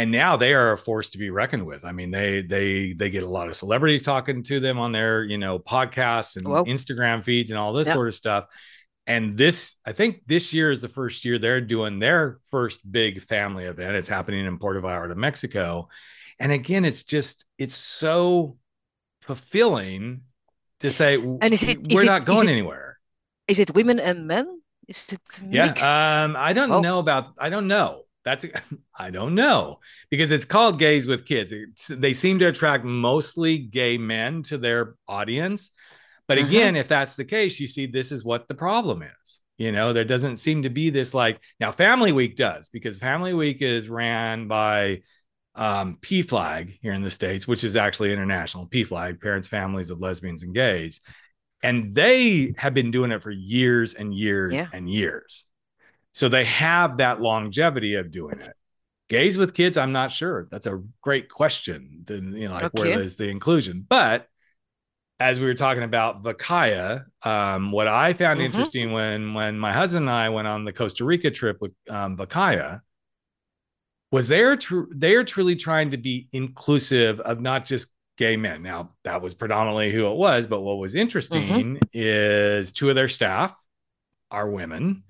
And 0.01 0.11
now 0.11 0.39
they 0.39 0.55
are 0.55 0.73
a 0.73 0.79
force 0.79 1.11
to 1.11 1.19
be 1.19 1.29
reckoned 1.29 1.67
with. 1.67 1.85
I 1.85 1.93
mean, 1.93 2.11
they 2.11 2.41
they 2.41 2.95
they 2.95 3.11
get 3.11 3.23
a 3.23 3.29
lot 3.29 3.49
of 3.49 3.55
celebrities 3.55 4.01
talking 4.01 4.43
to 4.45 4.59
them 4.59 4.79
on 4.79 4.93
their, 4.93 5.23
you 5.25 5.37
know, 5.37 5.59
podcasts 5.59 6.39
and 6.39 6.47
Instagram 6.47 7.23
feeds 7.23 7.51
and 7.51 7.59
all 7.59 7.75
this 7.75 7.93
sort 7.93 8.09
of 8.09 8.15
stuff. 8.15 8.47
And 9.07 9.37
this, 9.37 9.77
I 9.85 9.93
think 9.93 10.23
this 10.27 10.55
year 10.55 10.71
is 10.71 10.81
the 10.81 10.89
first 10.89 11.27
year 11.27 11.39
they're 11.39 11.61
doing 11.61 11.99
their 11.99 12.39
first 12.47 12.81
big 12.91 13.21
family 13.21 13.65
event. 13.65 13.95
It's 13.95 14.09
happening 14.09 14.47
in 14.47 14.59
Puerto 14.59 14.81
Vallarta, 14.81 15.17
Mexico. 15.17 15.91
And 16.39 16.51
again, 16.51 16.87
it's 16.87 17.03
just, 17.03 17.45
it's 17.59 17.75
so 17.75 18.57
fulfilling 19.21 20.23
to 20.81 20.91
say, 20.91 21.17
and 21.17 21.53
is 21.53 21.63
it, 21.69 21.87
we're 21.93 22.01
is 22.01 22.07
not 22.07 22.23
it, 22.23 22.27
going 22.27 22.49
anywhere. 22.49 22.99
Is 23.49 23.59
it 23.59 23.75
women 23.75 24.01
and 24.01 24.27
men? 24.27 24.63
Is 24.89 25.05
it 25.13 25.21
mixed? 25.43 25.83
Yeah. 25.83 26.23
Um, 26.25 26.37
I 26.39 26.55
don't 26.55 26.71
oh. 26.71 26.81
know 26.81 27.01
about, 27.01 27.35
I 27.37 27.51
don't 27.51 27.69
know. 27.69 28.05
That's, 28.25 28.45
I 28.99 29.11
don't 29.11 29.35
know 29.35 29.81
because 30.11 30.31
it's 30.31 30.45
called 30.45 30.79
Gays 30.79 31.07
with 31.07 31.27
Kids. 31.27 31.53
It's, 31.53 31.87
they 31.89 32.13
seem 32.13 32.39
to 32.41 32.49
attract 32.49 32.85
mostly 32.85 33.59
gay 33.59 33.99
men 33.99 34.43
to 34.45 34.59
their 34.59 34.95
audience 35.09 35.71
but 36.31 36.39
mm-hmm. 36.39 36.49
again, 36.49 36.77
if 36.77 36.87
that's 36.87 37.17
the 37.17 37.25
case, 37.25 37.59
you 37.59 37.67
see, 37.67 37.87
this 37.87 38.13
is 38.13 38.25
what 38.25 38.47
the 38.47 38.55
problem 38.55 39.03
is. 39.03 39.41
You 39.59 39.73
know, 39.73 39.93
there 39.93 40.05
doesn't 40.05 40.37
seem 40.37 40.63
to 40.63 40.71
be 40.71 40.89
this 40.89 41.13
like 41.13 41.41
now 41.59 41.73
Family 41.73 42.13
Week 42.13 42.37
does 42.37 42.69
because 42.69 42.97
Family 42.97 43.35
Week 43.35 43.61
is 43.63 43.89
ran 43.89 44.47
by 44.47 45.03
um, 45.57 45.99
Flag 46.29 46.79
here 46.83 46.93
in 46.93 47.03
the 47.03 47.11
States, 47.11 47.49
which 47.49 47.65
is 47.65 47.75
actually 47.75 48.13
international 48.13 48.69
PFLAG, 48.69 49.21
Parents, 49.21 49.49
Families 49.49 49.91
of 49.91 49.99
Lesbians 49.99 50.45
and 50.45 50.55
Gays. 50.55 51.01
And 51.65 51.97
they 51.97 52.55
have 52.59 52.75
been 52.75 52.93
doing 52.93 53.11
it 53.11 53.25
for 53.25 53.33
years 53.33 53.95
and 53.95 54.15
years 54.15 54.55
yeah. 54.55 54.69
and 54.73 54.89
years. 54.89 55.47
So 56.21 56.29
they 56.29 56.45
have 56.45 56.99
that 56.99 57.23
longevity 57.23 57.95
of 57.95 58.11
doing 58.11 58.41
it. 58.41 58.53
Gays 59.09 59.39
with 59.39 59.55
kids, 59.55 59.79
I'm 59.79 59.93
not 59.93 60.13
sure. 60.13 60.49
That's 60.51 60.67
a 60.67 60.83
great 61.01 61.31
question. 61.31 62.03
The, 62.05 62.17
you 62.17 62.47
know, 62.47 62.53
like 62.53 62.65
okay. 62.65 62.91
where 62.91 63.01
is 63.01 63.17
the 63.17 63.31
inclusion? 63.31 63.87
But 63.89 64.27
as 65.19 65.41
we 65.41 65.47
were 65.47 65.55
talking 65.55 65.83
about 65.83 66.23
Vacaya, 66.23 67.07
um, 67.23 67.73
what 67.73 67.89
I 67.89 68.13
found 68.13 68.39
mm-hmm. 68.39 68.45
interesting 68.45 68.93
when 68.93 69.33
when 69.33 69.59
my 69.59 69.73
husband 69.73 70.03
and 70.03 70.11
I 70.11 70.29
went 70.29 70.47
on 70.47 70.67
the 70.67 70.75
Costa 70.75 71.07
Rica 71.07 71.31
trip 71.31 71.57
with 71.59 71.73
um, 71.89 72.19
Vacaya 72.19 72.81
was 74.13 74.29
they're 74.29 74.57
tr- 74.57 74.91
they're 74.91 75.25
truly 75.25 75.57
trying 75.57 75.93
to 75.93 75.97
be 75.97 76.29
inclusive 76.33 77.19
of 77.21 77.41
not 77.41 77.65
just 77.65 77.89
gay 78.19 78.37
men. 78.37 78.63
Now 78.63 78.91
that 79.05 79.23
was 79.23 79.35
predominantly 79.35 79.91
who 79.91 80.07
it 80.11 80.17
was, 80.19 80.47
but 80.47 80.61
what 80.61 80.77
was 80.77 80.95
interesting 80.95 81.49
mm-hmm. 81.49 81.77
is 81.95 82.73
two 82.73 82.91
of 82.91 82.95
their 82.95 83.09
staff 83.09 83.55
are 84.31 84.51
women, 84.51 85.05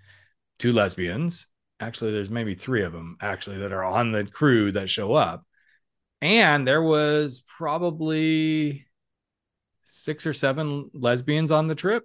two 0.60 0.72
lesbians. 0.72 1.46
Actually, 1.80 2.12
there's 2.12 2.30
maybe 2.30 2.54
three 2.54 2.82
of 2.82 2.92
them 2.92 3.16
actually 3.20 3.58
that 3.58 3.72
are 3.72 3.84
on 3.84 4.12
the 4.12 4.24
crew 4.24 4.70
that 4.72 4.90
show 4.90 5.14
up, 5.14 5.44
and 6.20 6.68
there 6.68 6.82
was 6.82 7.40
probably 7.40 8.86
six 9.82 10.26
or 10.26 10.34
seven 10.34 10.90
lesbians 10.94 11.50
on 11.50 11.66
the 11.66 11.74
trip. 11.74 12.04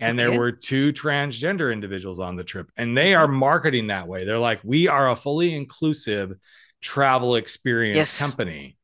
And 0.00 0.18
okay. 0.18 0.28
there 0.28 0.38
were 0.38 0.52
two 0.52 0.92
transgender 0.92 1.72
individuals 1.72 2.18
on 2.18 2.36
the 2.36 2.44
trip. 2.44 2.70
And 2.76 2.96
they 2.96 3.14
are 3.14 3.28
marketing 3.28 3.86
that 3.88 4.08
way. 4.08 4.24
They're 4.24 4.38
like 4.38 4.60
we 4.64 4.88
are 4.88 5.10
a 5.10 5.16
fully 5.16 5.54
inclusive 5.54 6.34
travel 6.82 7.36
experience 7.36 7.96
yes. 7.96 8.18
company. 8.18 8.76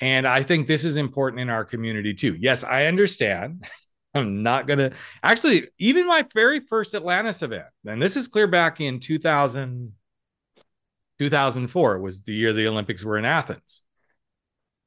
And 0.00 0.26
i 0.28 0.42
think 0.42 0.66
this 0.66 0.84
is 0.84 0.96
important 0.96 1.40
in 1.40 1.50
our 1.50 1.64
community 1.64 2.14
too. 2.14 2.36
Yes 2.38 2.64
i 2.64 2.86
understand 2.86 3.64
i'm 4.14 4.42
not 4.42 4.66
gonna 4.66 4.90
actually 5.22 5.68
even 5.78 6.06
my 6.06 6.24
very 6.34 6.60
first 6.60 6.94
atlantis 6.94 7.42
event 7.42 7.66
and 7.86 8.00
this 8.00 8.16
is 8.16 8.28
clear 8.28 8.46
back 8.46 8.80
in 8.80 9.00
2000 9.00 9.92
2004 11.18 11.98
was 11.98 12.22
the 12.22 12.32
year 12.32 12.52
the 12.52 12.66
olympics 12.66 13.04
were 13.04 13.18
in 13.18 13.24
athens 13.24 13.82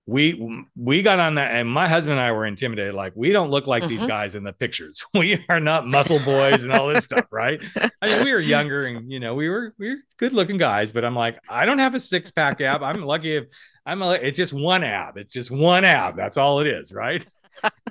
we 0.07 0.65
we 0.75 1.01
got 1.03 1.19
on 1.19 1.35
that 1.35 1.51
and 1.51 1.69
my 1.69 1.87
husband 1.87 2.13
and 2.13 2.21
I 2.21 2.31
were 2.31 2.45
intimidated 2.45 2.95
like 2.95 3.13
we 3.15 3.31
don't 3.31 3.51
look 3.51 3.67
like 3.67 3.83
mm-hmm. 3.83 3.89
these 3.89 4.03
guys 4.03 4.35
in 4.35 4.43
the 4.43 4.53
pictures. 4.53 5.03
We 5.13 5.43
are 5.49 5.59
not 5.59 5.85
muscle 5.85 6.19
boys 6.25 6.63
and 6.63 6.71
all 6.71 6.87
this 6.87 7.05
stuff, 7.05 7.25
right? 7.31 7.61
I 8.01 8.07
mean, 8.07 8.25
we 8.25 8.31
were 8.31 8.39
younger 8.39 8.85
and 8.85 9.11
you 9.11 9.19
know, 9.19 9.35
we 9.35 9.47
were 9.49 9.73
we 9.77 9.89
were 9.89 9.97
good 10.17 10.33
looking 10.33 10.57
guys, 10.57 10.91
but 10.91 11.05
I'm 11.05 11.15
like 11.15 11.39
I 11.47 11.65
don't 11.65 11.79
have 11.79 11.93
a 11.93 11.99
six 11.99 12.31
pack 12.31 12.59
ab. 12.61 12.81
I'm 12.81 13.03
lucky 13.03 13.37
if 13.37 13.45
I'm 13.85 14.01
a, 14.01 14.13
it's 14.13 14.37
just 14.37 14.53
one 14.53 14.83
ab. 14.83 15.17
It's 15.17 15.33
just 15.33 15.51
one 15.51 15.83
ab. 15.83 16.15
That's 16.17 16.37
all 16.37 16.59
it 16.59 16.67
is, 16.67 16.91
right? 16.91 17.25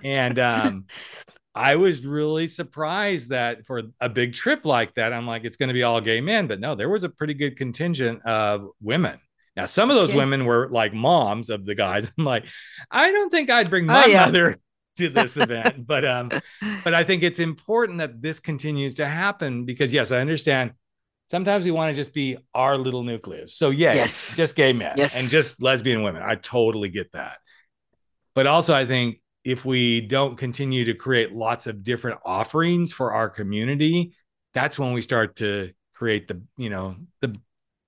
And 0.04 0.38
um 0.38 0.86
I 1.54 1.76
was 1.76 2.06
really 2.06 2.46
surprised 2.46 3.30
that 3.30 3.66
for 3.66 3.82
a 4.00 4.08
big 4.08 4.34
trip 4.34 4.64
like 4.64 4.94
that, 4.94 5.12
I'm 5.12 5.26
like, 5.26 5.44
it's 5.44 5.56
going 5.56 5.66
to 5.66 5.74
be 5.74 5.82
all 5.82 6.00
gay 6.00 6.20
men. 6.20 6.46
But 6.46 6.60
no, 6.60 6.76
there 6.76 6.88
was 6.88 7.02
a 7.02 7.08
pretty 7.08 7.34
good 7.34 7.56
contingent 7.56 8.24
of 8.24 8.68
women 8.80 9.18
now, 9.56 9.66
some 9.66 9.90
of 9.90 9.96
those 9.96 10.10
okay. 10.10 10.18
women 10.18 10.44
were 10.44 10.68
like 10.70 10.94
moms 10.94 11.50
of 11.50 11.64
the 11.64 11.74
guys. 11.74 12.10
I'm 12.18 12.24
like, 12.24 12.46
I 12.90 13.10
don't 13.10 13.30
think 13.30 13.50
I'd 13.50 13.70
bring 13.70 13.84
oh, 13.84 13.92
my 13.92 14.04
oh, 14.04 14.06
yeah. 14.06 14.24
mother 14.26 14.58
to 14.98 15.08
this 15.08 15.36
event, 15.36 15.86
but 15.86 16.04
um, 16.04 16.30
but 16.84 16.94
I 16.94 17.04
think 17.04 17.22
it's 17.22 17.38
important 17.38 17.98
that 17.98 18.22
this 18.22 18.40
continues 18.40 18.94
to 18.96 19.06
happen 19.06 19.64
because 19.64 19.92
yes, 19.92 20.12
I 20.12 20.20
understand. 20.20 20.72
Sometimes 21.30 21.64
we 21.64 21.70
want 21.70 21.94
to 21.94 21.94
just 21.94 22.12
be 22.12 22.38
our 22.54 22.76
little 22.76 23.04
nucleus. 23.04 23.54
So 23.54 23.70
yeah, 23.70 23.92
yes. 23.92 24.34
just 24.34 24.56
gay 24.56 24.72
men 24.72 24.94
yes. 24.96 25.14
and 25.14 25.28
just 25.28 25.62
lesbian 25.62 26.02
women. 26.02 26.22
I 26.24 26.34
totally 26.34 26.88
get 26.88 27.12
that. 27.12 27.38
But 28.34 28.48
also, 28.48 28.74
I 28.74 28.84
think 28.84 29.20
if 29.44 29.64
we 29.64 30.00
don't 30.00 30.36
continue 30.36 30.84
to 30.86 30.94
create 30.94 31.32
lots 31.34 31.66
of 31.66 31.82
different 31.82 32.20
offerings 32.24 32.92
for 32.92 33.12
our 33.12 33.28
community, 33.28 34.12
that's 34.54 34.78
when 34.78 34.92
we 34.92 35.02
start 35.02 35.36
to 35.36 35.70
create 35.94 36.28
the 36.28 36.42
you 36.56 36.70
know 36.70 36.96
the 37.20 37.36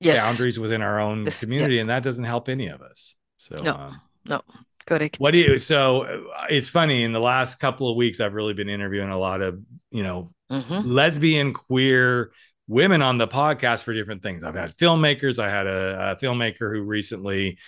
yes. 0.00 0.22
boundaries 0.22 0.58
within 0.58 0.82
our 0.82 1.00
own 1.00 1.24
this, 1.24 1.40
community, 1.40 1.76
yeah. 1.76 1.82
and 1.82 1.90
that 1.90 2.02
doesn't 2.02 2.24
help 2.24 2.48
any 2.48 2.68
of 2.68 2.80
us. 2.80 3.16
So 3.36 3.56
no, 3.56 3.74
um, 3.74 4.00
no, 4.26 4.42
correct. 4.86 5.16
What 5.18 5.32
do 5.32 5.38
you? 5.38 5.58
So 5.58 6.02
uh, 6.02 6.44
it's 6.48 6.70
funny. 6.70 7.04
In 7.04 7.12
the 7.12 7.20
last 7.20 7.56
couple 7.56 7.90
of 7.90 7.96
weeks, 7.96 8.20
I've 8.20 8.34
really 8.34 8.54
been 8.54 8.68
interviewing 8.68 9.10
a 9.10 9.18
lot 9.18 9.40
of 9.40 9.60
you 9.90 10.02
know 10.02 10.30
mm-hmm. 10.50 10.88
lesbian, 10.88 11.52
queer 11.52 12.32
women 12.68 13.02
on 13.02 13.18
the 13.18 13.28
podcast 13.28 13.84
for 13.84 13.92
different 13.92 14.22
things. 14.22 14.44
I've 14.44 14.54
had 14.54 14.74
filmmakers. 14.74 15.42
I 15.42 15.50
had 15.50 15.66
a, 15.66 16.12
a 16.12 16.16
filmmaker 16.16 16.74
who 16.74 16.82
recently, 16.84 17.58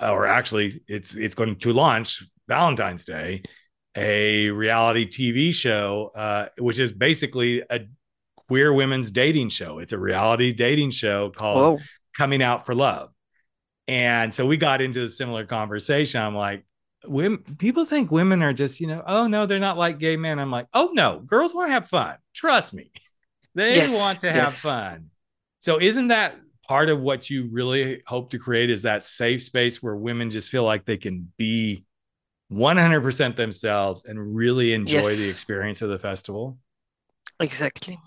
or 0.00 0.26
actually, 0.26 0.82
it's 0.88 1.14
it's 1.14 1.34
going 1.34 1.56
to 1.56 1.72
launch 1.72 2.22
Valentine's 2.46 3.04
Day, 3.04 3.42
a 3.96 4.50
reality 4.50 5.08
TV 5.08 5.54
show, 5.54 6.10
uh, 6.14 6.48
which 6.58 6.78
is 6.78 6.92
basically 6.92 7.62
a 7.70 7.80
queer 8.48 8.72
women's 8.72 9.10
dating 9.10 9.50
show. 9.50 9.78
It's 9.78 9.92
a 9.92 9.98
reality 9.98 10.52
dating 10.52 10.92
show 10.92 11.30
called 11.30 11.80
Whoa. 11.80 11.84
Coming 12.16 12.42
Out 12.42 12.66
for 12.66 12.74
Love. 12.74 13.10
And 13.86 14.32
so 14.34 14.46
we 14.46 14.56
got 14.56 14.82
into 14.82 15.02
a 15.02 15.08
similar 15.08 15.46
conversation. 15.46 16.20
I'm 16.20 16.34
like, 16.34 16.64
women, 17.06 17.42
people 17.58 17.84
think 17.84 18.10
women 18.10 18.42
are 18.42 18.52
just, 18.52 18.80
you 18.80 18.86
know, 18.86 19.02
oh 19.06 19.26
no, 19.26 19.46
they're 19.46 19.58
not 19.58 19.78
like 19.78 19.98
gay 19.98 20.16
men. 20.16 20.38
I'm 20.38 20.50
like, 20.50 20.66
oh 20.74 20.90
no, 20.92 21.20
girls 21.20 21.54
want 21.54 21.68
to 21.68 21.72
have 21.72 21.88
fun. 21.88 22.16
Trust 22.34 22.74
me. 22.74 22.90
they 23.54 23.76
yes, 23.76 23.94
want 23.94 24.20
to 24.20 24.28
have 24.28 24.36
yes. 24.36 24.60
fun. 24.60 25.10
So 25.60 25.80
isn't 25.80 26.08
that 26.08 26.36
part 26.68 26.90
of 26.90 27.00
what 27.00 27.30
you 27.30 27.48
really 27.50 28.00
hope 28.06 28.30
to 28.30 28.38
create 28.38 28.70
is 28.70 28.82
that 28.82 29.02
safe 29.02 29.42
space 29.42 29.82
where 29.82 29.96
women 29.96 30.30
just 30.30 30.50
feel 30.50 30.64
like 30.64 30.84
they 30.84 30.98
can 30.98 31.32
be 31.38 31.84
100% 32.52 33.36
themselves 33.36 34.04
and 34.04 34.34
really 34.36 34.74
enjoy 34.74 34.98
yes. 34.98 35.16
the 35.16 35.28
experience 35.28 35.82
of 35.82 35.88
the 35.88 35.98
festival? 35.98 36.58
Exactly. 37.40 37.98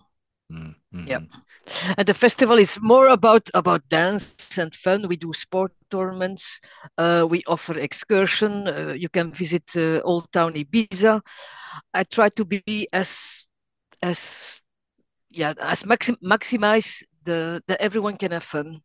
Mm-hmm. 0.52 1.08
Yeah, 1.08 1.20
and 1.98 2.08
the 2.08 2.14
festival 2.14 2.58
is 2.58 2.78
more 2.82 3.08
about 3.08 3.50
about 3.54 3.88
dance 3.88 4.58
and 4.58 4.76
fun. 4.76 5.08
We 5.08 5.16
do 5.16 5.32
sport 5.32 5.72
tournaments. 5.90 6.60
Uh, 6.98 7.26
we 7.30 7.42
offer 7.48 7.78
excursion. 7.78 8.68
Uh, 8.68 8.94
you 8.98 9.08
can 9.08 9.32
visit 9.32 9.64
uh, 9.78 10.02
Old 10.02 10.30
Town 10.34 10.54
Ibiza. 10.54 11.22
I 11.94 12.04
try 12.04 12.30
to 12.30 12.44
be 12.44 12.88
as 12.92 13.46
as 14.04 14.60
yeah 15.30 15.54
as 15.62 15.86
maxim 15.86 16.18
maximize 16.22 17.04
the 17.24 17.64
that 17.68 17.82
everyone 17.82 18.18
can 18.18 18.32
have 18.32 18.44
fun. 18.44 18.80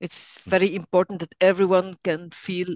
It's 0.00 0.38
very 0.46 0.74
important 0.74 1.20
that 1.20 1.32
everyone 1.40 1.96
can 2.04 2.30
feel 2.30 2.68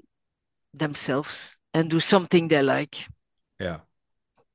themselves 0.73 1.57
and 1.75 1.91
do 1.91 2.01
something 2.01 2.49
they 2.49 2.63
like. 2.63 3.07
Yeah. 3.59 3.79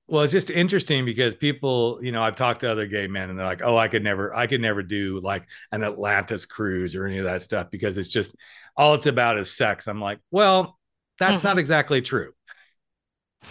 Well, 0.07 0.23
it's 0.23 0.33
just 0.33 0.51
interesting 0.51 1.05
because 1.05 1.35
people, 1.35 1.99
you 2.01 2.11
know, 2.11 2.21
I've 2.21 2.35
talked 2.35 2.61
to 2.61 2.71
other 2.71 2.85
gay 2.85 3.07
men 3.07 3.29
and 3.29 3.39
they're 3.39 3.45
like, 3.45 3.63
"Oh, 3.63 3.77
I 3.77 3.87
could 3.87 4.03
never, 4.03 4.35
I 4.35 4.45
could 4.47 4.61
never 4.61 4.83
do 4.83 5.19
like 5.21 5.47
an 5.71 5.83
Atlantis 5.83 6.45
cruise 6.45 6.95
or 6.95 7.07
any 7.07 7.17
of 7.17 7.25
that 7.25 7.41
stuff 7.41 7.71
because 7.71 7.97
it's 7.97 8.09
just 8.09 8.35
all 8.77 8.93
it's 8.93 9.07
about 9.07 9.39
is 9.39 9.51
sex." 9.51 9.87
I'm 9.87 10.01
like, 10.01 10.19
"Well, 10.29 10.77
that's 11.17 11.37
mm-hmm. 11.37 11.47
not 11.47 11.57
exactly 11.57 12.01
true. 12.01 12.33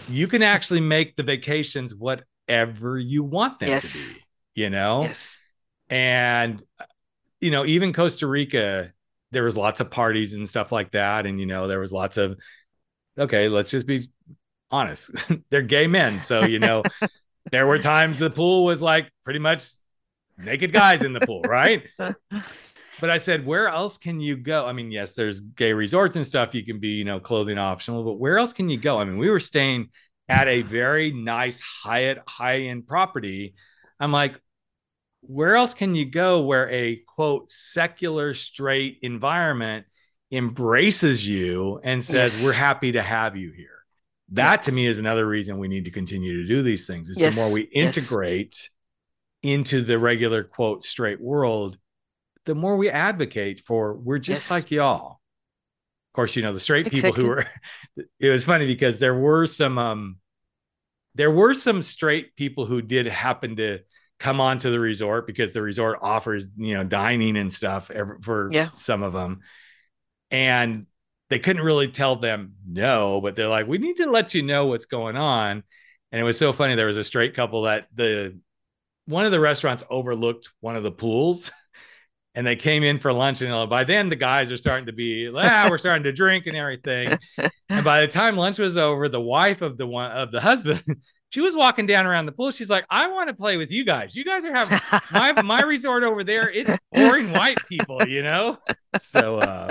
You 0.09 0.27
can 0.27 0.41
actually 0.41 0.81
make 0.81 1.15
the 1.15 1.23
vacations 1.23 1.93
whatever 1.95 2.97
you 2.97 3.23
want 3.23 3.59
them 3.59 3.69
yes. 3.69 3.93
to 3.93 4.13
be, 4.13 4.21
you 4.55 4.69
know? 4.69 5.03
Yes. 5.03 5.39
And 5.89 6.61
you 7.39 7.51
know, 7.51 7.65
even 7.65 7.93
Costa 7.93 8.27
Rica, 8.27 8.91
there 9.31 9.43
was 9.43 9.57
lots 9.57 9.81
of 9.81 9.91
parties 9.91 10.33
and 10.33 10.47
stuff 10.47 10.71
like 10.71 10.91
that 10.91 11.25
and 11.25 11.39
you 11.39 11.45
know, 11.45 11.67
there 11.67 11.79
was 11.79 11.91
lots 11.91 12.17
of 12.17 12.37
okay, 13.17 13.49
let's 13.49 13.71
just 13.71 13.87
be 13.87 14.09
honest 14.71 15.11
they're 15.51 15.61
gay 15.61 15.85
men 15.85 16.19
so 16.19 16.43
you 16.43 16.57
know 16.57 16.81
there 17.51 17.67
were 17.67 17.77
times 17.77 18.17
the 18.17 18.31
pool 18.31 18.65
was 18.65 18.81
like 18.81 19.09
pretty 19.23 19.39
much 19.39 19.69
naked 20.37 20.71
guys 20.71 21.03
in 21.03 21.13
the 21.13 21.21
pool, 21.21 21.41
right? 21.43 21.83
but 21.97 23.09
I 23.09 23.17
said, 23.17 23.45
where 23.45 23.67
else 23.67 23.97
can 23.97 24.19
you 24.19 24.35
go? 24.37 24.65
I 24.65 24.73
mean, 24.73 24.91
yes, 24.91 25.13
there's 25.13 25.41
gay 25.41 25.73
resorts 25.73 26.15
and 26.15 26.25
stuff. 26.25 26.55
You 26.55 26.65
can 26.65 26.79
be, 26.79 26.89
you 26.89 27.05
know, 27.05 27.19
clothing 27.19 27.57
optional, 27.57 28.03
but 28.03 28.13
where 28.13 28.37
else 28.37 28.53
can 28.53 28.69
you 28.69 28.77
go? 28.77 28.99
I 28.99 29.05
mean, 29.05 29.17
we 29.17 29.29
were 29.29 29.39
staying 29.39 29.89
at 30.27 30.47
a 30.47 30.63
very 30.63 31.11
nice 31.11 31.59
Hyatt 31.59 32.19
high 32.27 32.61
end 32.61 32.87
property. 32.87 33.55
I'm 33.99 34.11
like, 34.11 34.39
where 35.27 35.55
else 35.55 35.73
can 35.73 35.95
you 35.95 36.05
go 36.05 36.41
where 36.41 36.69
a 36.69 36.97
quote 36.97 37.49
secular 37.49 38.33
straight 38.33 38.99
environment 39.01 39.85
embraces 40.31 41.25
you 41.25 41.79
and 41.83 42.03
says, 42.03 42.43
we're 42.43 42.53
happy 42.53 42.93
to 42.93 43.01
have 43.01 43.35
you 43.35 43.51
here? 43.51 43.69
That 44.29 44.51
yeah. 44.51 44.57
to 44.57 44.71
me 44.71 44.87
is 44.87 44.97
another 44.97 45.25
reason 45.25 45.57
we 45.57 45.67
need 45.67 45.85
to 45.85 45.91
continue 45.91 46.41
to 46.41 46.47
do 46.47 46.63
these 46.63 46.87
things. 46.87 47.09
Is 47.09 47.19
yes. 47.19 47.35
the 47.35 47.41
more 47.41 47.51
we 47.51 47.61
integrate 47.61 48.69
yes. 49.43 49.53
into 49.53 49.81
the 49.81 49.99
regular 49.99 50.43
quote 50.43 50.83
straight 50.83 51.21
world, 51.21 51.77
the 52.45 52.55
more 52.55 52.75
we 52.75 52.89
advocate 52.89 53.61
for 53.65 53.93
we're 53.93 54.19
just 54.19 54.45
yes. 54.45 54.51
like 54.51 54.71
y'all. 54.71 55.19
Of 56.09 56.15
course, 56.15 56.35
you 56.35 56.43
know, 56.43 56.53
the 56.53 56.59
straight 56.59 56.89
people 56.91 57.11
who 57.11 57.27
were 57.27 57.45
it 58.19 58.29
was 58.29 58.43
funny 58.43 58.65
because 58.65 58.99
there 58.99 59.15
were 59.15 59.45
some 59.47 59.77
um 59.77 60.17
there 61.13 61.31
were 61.31 61.53
some 61.53 61.81
straight 61.81 62.35
people 62.35 62.65
who 62.65 62.81
did 62.81 63.05
happen 63.05 63.55
to 63.57 63.79
come 64.19 64.39
on 64.39 64.59
to 64.59 64.69
the 64.69 64.79
resort 64.79 65.27
because 65.27 65.53
the 65.53 65.61
resort 65.61 65.99
offers, 66.01 66.47
you 66.57 66.73
know, 66.73 66.83
dining 66.83 67.37
and 67.37 67.51
stuff 67.51 67.91
for 68.21 68.49
yeah. 68.51 68.69
some 68.69 69.03
of 69.03 69.13
them. 69.13 69.41
And 70.31 70.85
they 71.29 71.39
couldn't 71.39 71.63
really 71.63 71.89
tell 71.89 72.15
them 72.15 72.53
no, 72.67 73.19
but 73.21 73.35
they're 73.35 73.47
like, 73.47 73.67
we 73.67 73.77
need 73.77 73.97
to 73.97 74.09
let 74.09 74.33
you 74.33 74.43
know 74.43 74.67
what's 74.67 74.85
going 74.85 75.17
on. 75.17 75.63
And 76.11 76.21
it 76.21 76.23
was 76.23 76.37
so 76.37 76.53
funny. 76.53 76.75
There 76.75 76.87
was 76.87 76.97
a 76.97 77.03
straight 77.03 77.33
couple 77.33 77.63
that 77.63 77.87
the 77.93 78.39
one 79.05 79.25
of 79.25 79.31
the 79.31 79.39
restaurants 79.39 79.83
overlooked 79.89 80.49
one 80.61 80.75
of 80.75 80.83
the 80.83 80.91
pools. 80.91 81.51
and 82.35 82.45
they 82.45 82.55
came 82.55 82.83
in 82.83 82.97
for 82.97 83.13
lunch 83.13 83.41
and 83.41 83.69
by 83.69 83.85
then 83.85 84.09
the 84.09 84.15
guys 84.15 84.51
are 84.51 84.57
starting 84.57 84.85
to 84.85 84.93
be 84.93 85.31
ah, 85.33 85.67
we're 85.69 85.77
starting 85.77 86.03
to 86.03 86.11
drink 86.11 86.45
and 86.45 86.55
everything 86.55 87.17
and 87.69 87.83
by 87.83 88.01
the 88.01 88.07
time 88.07 88.35
lunch 88.35 88.59
was 88.59 88.77
over 88.77 89.09
the 89.09 89.21
wife 89.21 89.61
of 89.61 89.77
the 89.77 89.87
one 89.87 90.11
of 90.11 90.31
the 90.31 90.41
husband 90.41 90.83
she 91.29 91.41
was 91.41 91.55
walking 91.55 91.85
down 91.85 92.05
around 92.05 92.25
the 92.25 92.31
pool 92.31 92.51
she's 92.51 92.69
like 92.69 92.85
i 92.89 93.09
want 93.09 93.27
to 93.27 93.35
play 93.35 93.57
with 93.57 93.71
you 93.71 93.85
guys 93.85 94.15
you 94.15 94.23
guys 94.23 94.45
are 94.45 94.53
having 94.53 94.79
my 95.11 95.41
my 95.41 95.61
resort 95.65 96.03
over 96.03 96.23
there 96.23 96.49
it's 96.49 96.71
boring 96.91 97.31
white 97.31 97.57
people 97.67 98.05
you 98.07 98.23
know 98.23 98.57
so 98.99 99.37
uh, 99.39 99.69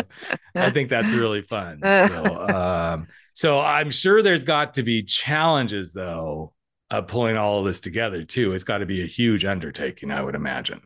i 0.54 0.70
think 0.70 0.90
that's 0.90 1.10
really 1.12 1.42
fun 1.42 1.80
so, 1.82 2.46
um, 2.48 3.06
so 3.34 3.60
i'm 3.60 3.90
sure 3.90 4.22
there's 4.22 4.44
got 4.44 4.74
to 4.74 4.82
be 4.82 5.02
challenges 5.02 5.92
though 5.92 6.52
uh, 6.90 7.02
pulling 7.02 7.36
all 7.36 7.58
of 7.58 7.64
this 7.64 7.80
together 7.80 8.24
too. 8.24 8.52
It's 8.52 8.64
got 8.64 8.78
to 8.78 8.86
be 8.86 9.02
a 9.02 9.06
huge 9.06 9.44
undertaking, 9.44 10.10
I 10.10 10.22
would 10.22 10.34
imagine. 10.34 10.80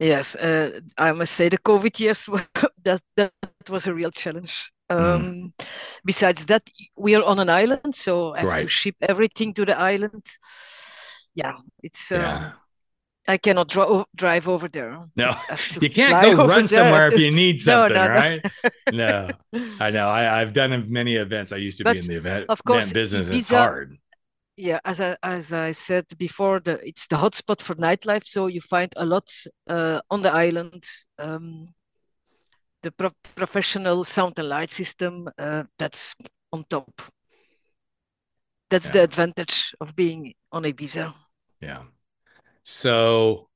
Yes, 0.00 0.34
uh, 0.34 0.80
I 0.98 1.12
must 1.12 1.34
say 1.34 1.48
the 1.48 1.58
COVID 1.58 1.98
years 2.00 2.28
that 2.84 3.02
that 3.16 3.32
was 3.68 3.86
a 3.86 3.94
real 3.94 4.10
challenge. 4.10 4.72
Mm. 4.90 5.14
Um, 5.14 5.22
mm. 5.22 5.66
Besides 6.04 6.46
that, 6.46 6.68
we 6.96 7.14
are 7.14 7.22
on 7.22 7.38
an 7.38 7.48
island, 7.48 7.94
so 7.94 8.34
I 8.34 8.40
have 8.40 8.48
right. 8.48 8.62
to 8.62 8.68
ship 8.68 8.96
everything 9.00 9.54
to 9.54 9.64
the 9.64 9.78
island. 9.78 10.24
Yeah, 11.34 11.54
it's. 11.82 12.12
Uh, 12.12 12.18
yeah. 12.18 12.52
I 13.28 13.38
cannot 13.38 13.68
dro- 13.68 14.06
drive 14.14 14.48
over 14.48 14.68
there. 14.68 14.96
No, 15.16 15.34
you 15.80 15.90
can't 15.90 16.22
go 16.22 16.46
run 16.46 16.68
somewhere 16.68 17.08
if 17.08 17.18
you 17.18 17.32
need 17.42 17.58
something, 17.58 17.96
no, 17.96 18.06
no, 18.06 18.14
right? 18.14 18.40
No. 18.92 19.30
no, 19.52 19.68
I 19.80 19.90
know. 19.90 20.08
I, 20.08 20.38
have 20.38 20.52
done 20.52 20.86
many 20.88 21.16
events. 21.16 21.50
I 21.50 21.56
used 21.56 21.78
to 21.78 21.84
but 21.84 21.94
be 21.94 21.98
in 21.98 22.06
the 22.06 22.14
event, 22.14 22.46
of 22.48 22.62
course, 22.62 22.84
event 22.84 22.94
business. 22.94 23.28
Ibiza, 23.28 23.38
it's 23.38 23.50
hard 23.50 23.98
yeah 24.56 24.78
as 24.84 25.00
i 25.00 25.14
as 25.22 25.52
i 25.52 25.70
said 25.70 26.04
before 26.16 26.60
the 26.60 26.80
it's 26.86 27.06
the 27.08 27.16
hotspot 27.16 27.60
for 27.60 27.74
nightlife 27.74 28.26
so 28.26 28.46
you 28.46 28.60
find 28.60 28.92
a 28.96 29.04
lot 29.04 29.30
uh, 29.68 30.00
on 30.10 30.22
the 30.22 30.32
island 30.32 30.82
um, 31.18 31.68
the 32.86 32.92
pro- 32.92 33.20
professional 33.34 34.04
sound 34.04 34.38
and 34.38 34.48
light 34.48 34.70
system 34.70 35.28
uh, 35.38 35.64
that's 35.78 36.14
on 36.52 36.64
top 36.70 36.90
that's 38.70 38.86
yeah. 38.86 38.92
the 38.92 39.02
advantage 39.02 39.74
of 39.80 39.94
being 39.94 40.32
on 40.52 40.62
ibiza 40.62 41.12
yeah 41.60 41.82
so 42.62 43.48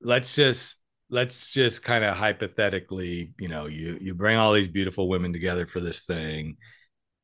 let's 0.00 0.34
just 0.34 0.80
let's 1.10 1.52
just 1.52 1.82
kind 1.82 2.04
of 2.04 2.16
hypothetically 2.16 3.32
you 3.38 3.48
know 3.48 3.66
you 3.66 3.98
you 4.00 4.14
bring 4.14 4.36
all 4.36 4.52
these 4.52 4.68
beautiful 4.68 5.08
women 5.08 5.32
together 5.32 5.66
for 5.66 5.80
this 5.80 6.04
thing 6.04 6.56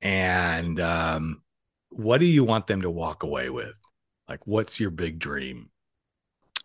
and 0.03 0.81
um 0.81 1.43
what 1.91 2.19
do 2.19 2.27
you 2.27 2.45
want 2.45 2.67
them 2.67 2.83
to 2.83 2.91
walk 2.91 3.23
away 3.23 3.51
with? 3.51 3.79
Like, 4.29 4.47
what's 4.47 4.81
your 4.81 4.91
big 4.91 5.19
dream? 5.19 5.71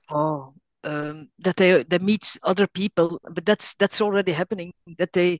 Oh, 0.09 0.53
um, 0.85 1.29
that 1.39 1.57
they 1.57 1.83
they 1.83 1.99
meet 1.99 2.37
other 2.43 2.67
people, 2.67 3.19
but 3.33 3.45
that's 3.45 3.75
that's 3.75 4.01
already 4.01 4.31
happening. 4.31 4.73
That 4.97 5.13
they 5.13 5.39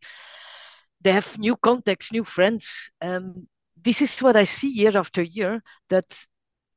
they 1.02 1.12
have 1.12 1.38
new 1.38 1.56
contacts, 1.58 2.12
new 2.12 2.24
friends. 2.24 2.92
Um, 3.02 3.48
this 3.84 4.02
is 4.02 4.20
what 4.20 4.36
I 4.36 4.44
see 4.44 4.70
year 4.70 4.98
after 4.98 5.22
year. 5.22 5.62
That 5.90 6.06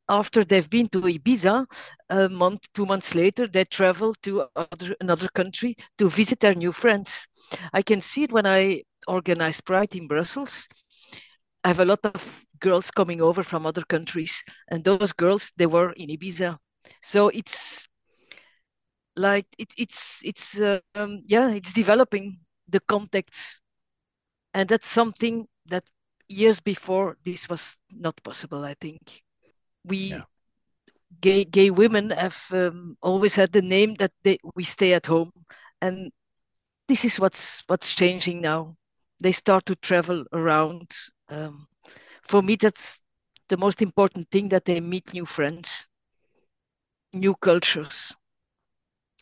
after 0.08 0.44
they've 0.44 0.68
been 0.68 0.88
to 0.88 1.00
Ibiza, 1.00 1.66
a 2.10 2.28
month, 2.28 2.60
two 2.74 2.86
months 2.86 3.14
later, 3.14 3.46
they 3.46 3.64
travel 3.64 4.14
to 4.22 4.46
other, 4.56 4.94
another 5.00 5.28
country 5.34 5.74
to 5.98 6.08
visit 6.08 6.40
their 6.40 6.54
new 6.54 6.72
friends. 6.72 7.28
I 7.72 7.82
can 7.82 8.00
see 8.00 8.24
it 8.24 8.32
when 8.32 8.46
I 8.46 8.82
organize 9.06 9.60
Pride 9.60 9.94
in 9.96 10.06
Brussels. 10.06 10.68
I 11.64 11.68
have 11.68 11.80
a 11.80 11.84
lot 11.84 12.00
of 12.04 12.44
girls 12.60 12.90
coming 12.90 13.20
over 13.20 13.42
from 13.42 13.66
other 13.66 13.82
countries, 13.88 14.42
and 14.70 14.82
those 14.84 15.12
girls 15.12 15.52
they 15.56 15.66
were 15.66 15.92
in 15.92 16.08
Ibiza. 16.08 16.56
So 17.02 17.28
it's 17.28 17.86
like 19.18 19.46
it, 19.58 19.72
it's 19.78 20.22
it's 20.24 20.60
uh, 20.60 20.80
um, 20.94 21.22
yeah, 21.26 21.50
it's 21.50 21.72
developing 21.72 22.38
the 22.68 22.80
contacts, 22.80 23.60
and 24.54 24.68
that's 24.68 24.88
something 24.88 25.46
that 25.66 25.84
years 26.28 26.60
before 26.60 27.16
this 27.24 27.48
was 27.48 27.76
not 27.92 28.22
possible. 28.24 28.64
I 28.64 28.74
think 28.74 29.22
we. 29.84 30.24
Yeah. 30.24 30.24
Gay, 31.20 31.44
gay 31.44 31.70
women 31.70 32.10
have 32.10 32.46
um, 32.52 32.96
always 33.02 33.36
had 33.36 33.52
the 33.52 33.62
name 33.62 33.94
that 33.94 34.12
they 34.24 34.38
we 34.54 34.64
stay 34.64 34.92
at 34.94 35.06
home 35.06 35.32
and 35.80 36.10
this 36.88 37.04
is 37.04 37.18
what's 37.20 37.62
what's 37.68 37.94
changing 37.94 38.40
now 38.40 38.76
they 39.20 39.32
start 39.32 39.64
to 39.66 39.76
travel 39.76 40.24
around 40.32 40.90
um, 41.28 41.66
for 42.22 42.42
me, 42.42 42.56
that's 42.56 43.00
the 43.48 43.56
most 43.56 43.82
important 43.82 44.28
thing 44.30 44.48
that 44.50 44.64
they 44.64 44.80
meet 44.80 45.12
new 45.14 45.26
friends, 45.26 45.88
new 47.12 47.34
cultures, 47.34 48.12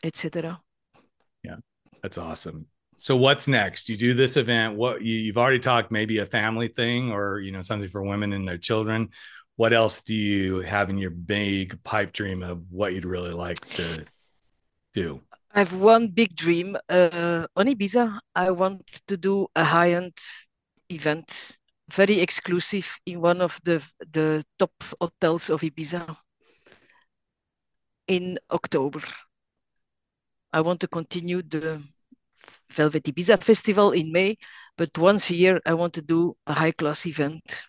etc. 0.03 0.61
Yeah, 1.43 1.57
that's 2.01 2.17
awesome. 2.17 2.67
So 2.97 3.15
what's 3.15 3.47
next? 3.47 3.89
You 3.89 3.97
do 3.97 4.13
this 4.13 4.37
event. 4.37 4.75
What 4.75 5.01
you, 5.01 5.15
you've 5.15 5.37
already 5.37 5.59
talked 5.59 5.91
maybe 5.91 6.17
a 6.17 6.25
family 6.25 6.67
thing 6.67 7.11
or 7.11 7.39
you 7.39 7.51
know 7.51 7.61
something 7.61 7.89
for 7.89 8.01
women 8.01 8.33
and 8.33 8.47
their 8.47 8.57
children. 8.57 9.09
What 9.55 9.73
else 9.73 10.01
do 10.01 10.13
you 10.13 10.61
have 10.61 10.89
in 10.89 10.97
your 10.97 11.09
big 11.11 11.81
pipe 11.83 12.13
dream 12.13 12.43
of 12.43 12.61
what 12.69 12.93
you'd 12.93 13.05
really 13.05 13.33
like 13.33 13.59
to 13.75 14.05
do? 14.93 15.21
I 15.51 15.59
have 15.59 15.73
one 15.73 16.09
big 16.09 16.35
dream. 16.35 16.77
Uh, 16.89 17.47
on 17.55 17.65
Ibiza, 17.65 18.19
I 18.35 18.51
want 18.51 18.85
to 19.07 19.17
do 19.17 19.47
a 19.55 19.63
high-end 19.63 20.13
event 20.89 21.57
very 21.91 22.19
exclusive 22.19 22.99
in 23.05 23.21
one 23.21 23.41
of 23.41 23.59
the 23.63 23.81
the 24.11 24.43
top 24.59 24.71
hotels 24.99 25.49
of 25.49 25.61
Ibiza 25.61 26.15
in 28.07 28.37
October. 28.51 29.01
I 30.53 30.61
want 30.61 30.79
to 30.81 30.87
continue 30.87 31.41
the 31.41 31.83
Velvet 32.71 33.03
Ibiza 33.03 33.41
Festival 33.41 33.91
in 33.91 34.11
May, 34.11 34.37
but 34.77 34.97
once 34.97 35.29
a 35.29 35.35
year 35.35 35.61
I 35.65 35.73
want 35.73 35.93
to 35.93 36.01
do 36.01 36.35
a 36.45 36.53
high 36.53 36.71
class 36.71 37.05
event. 37.05 37.63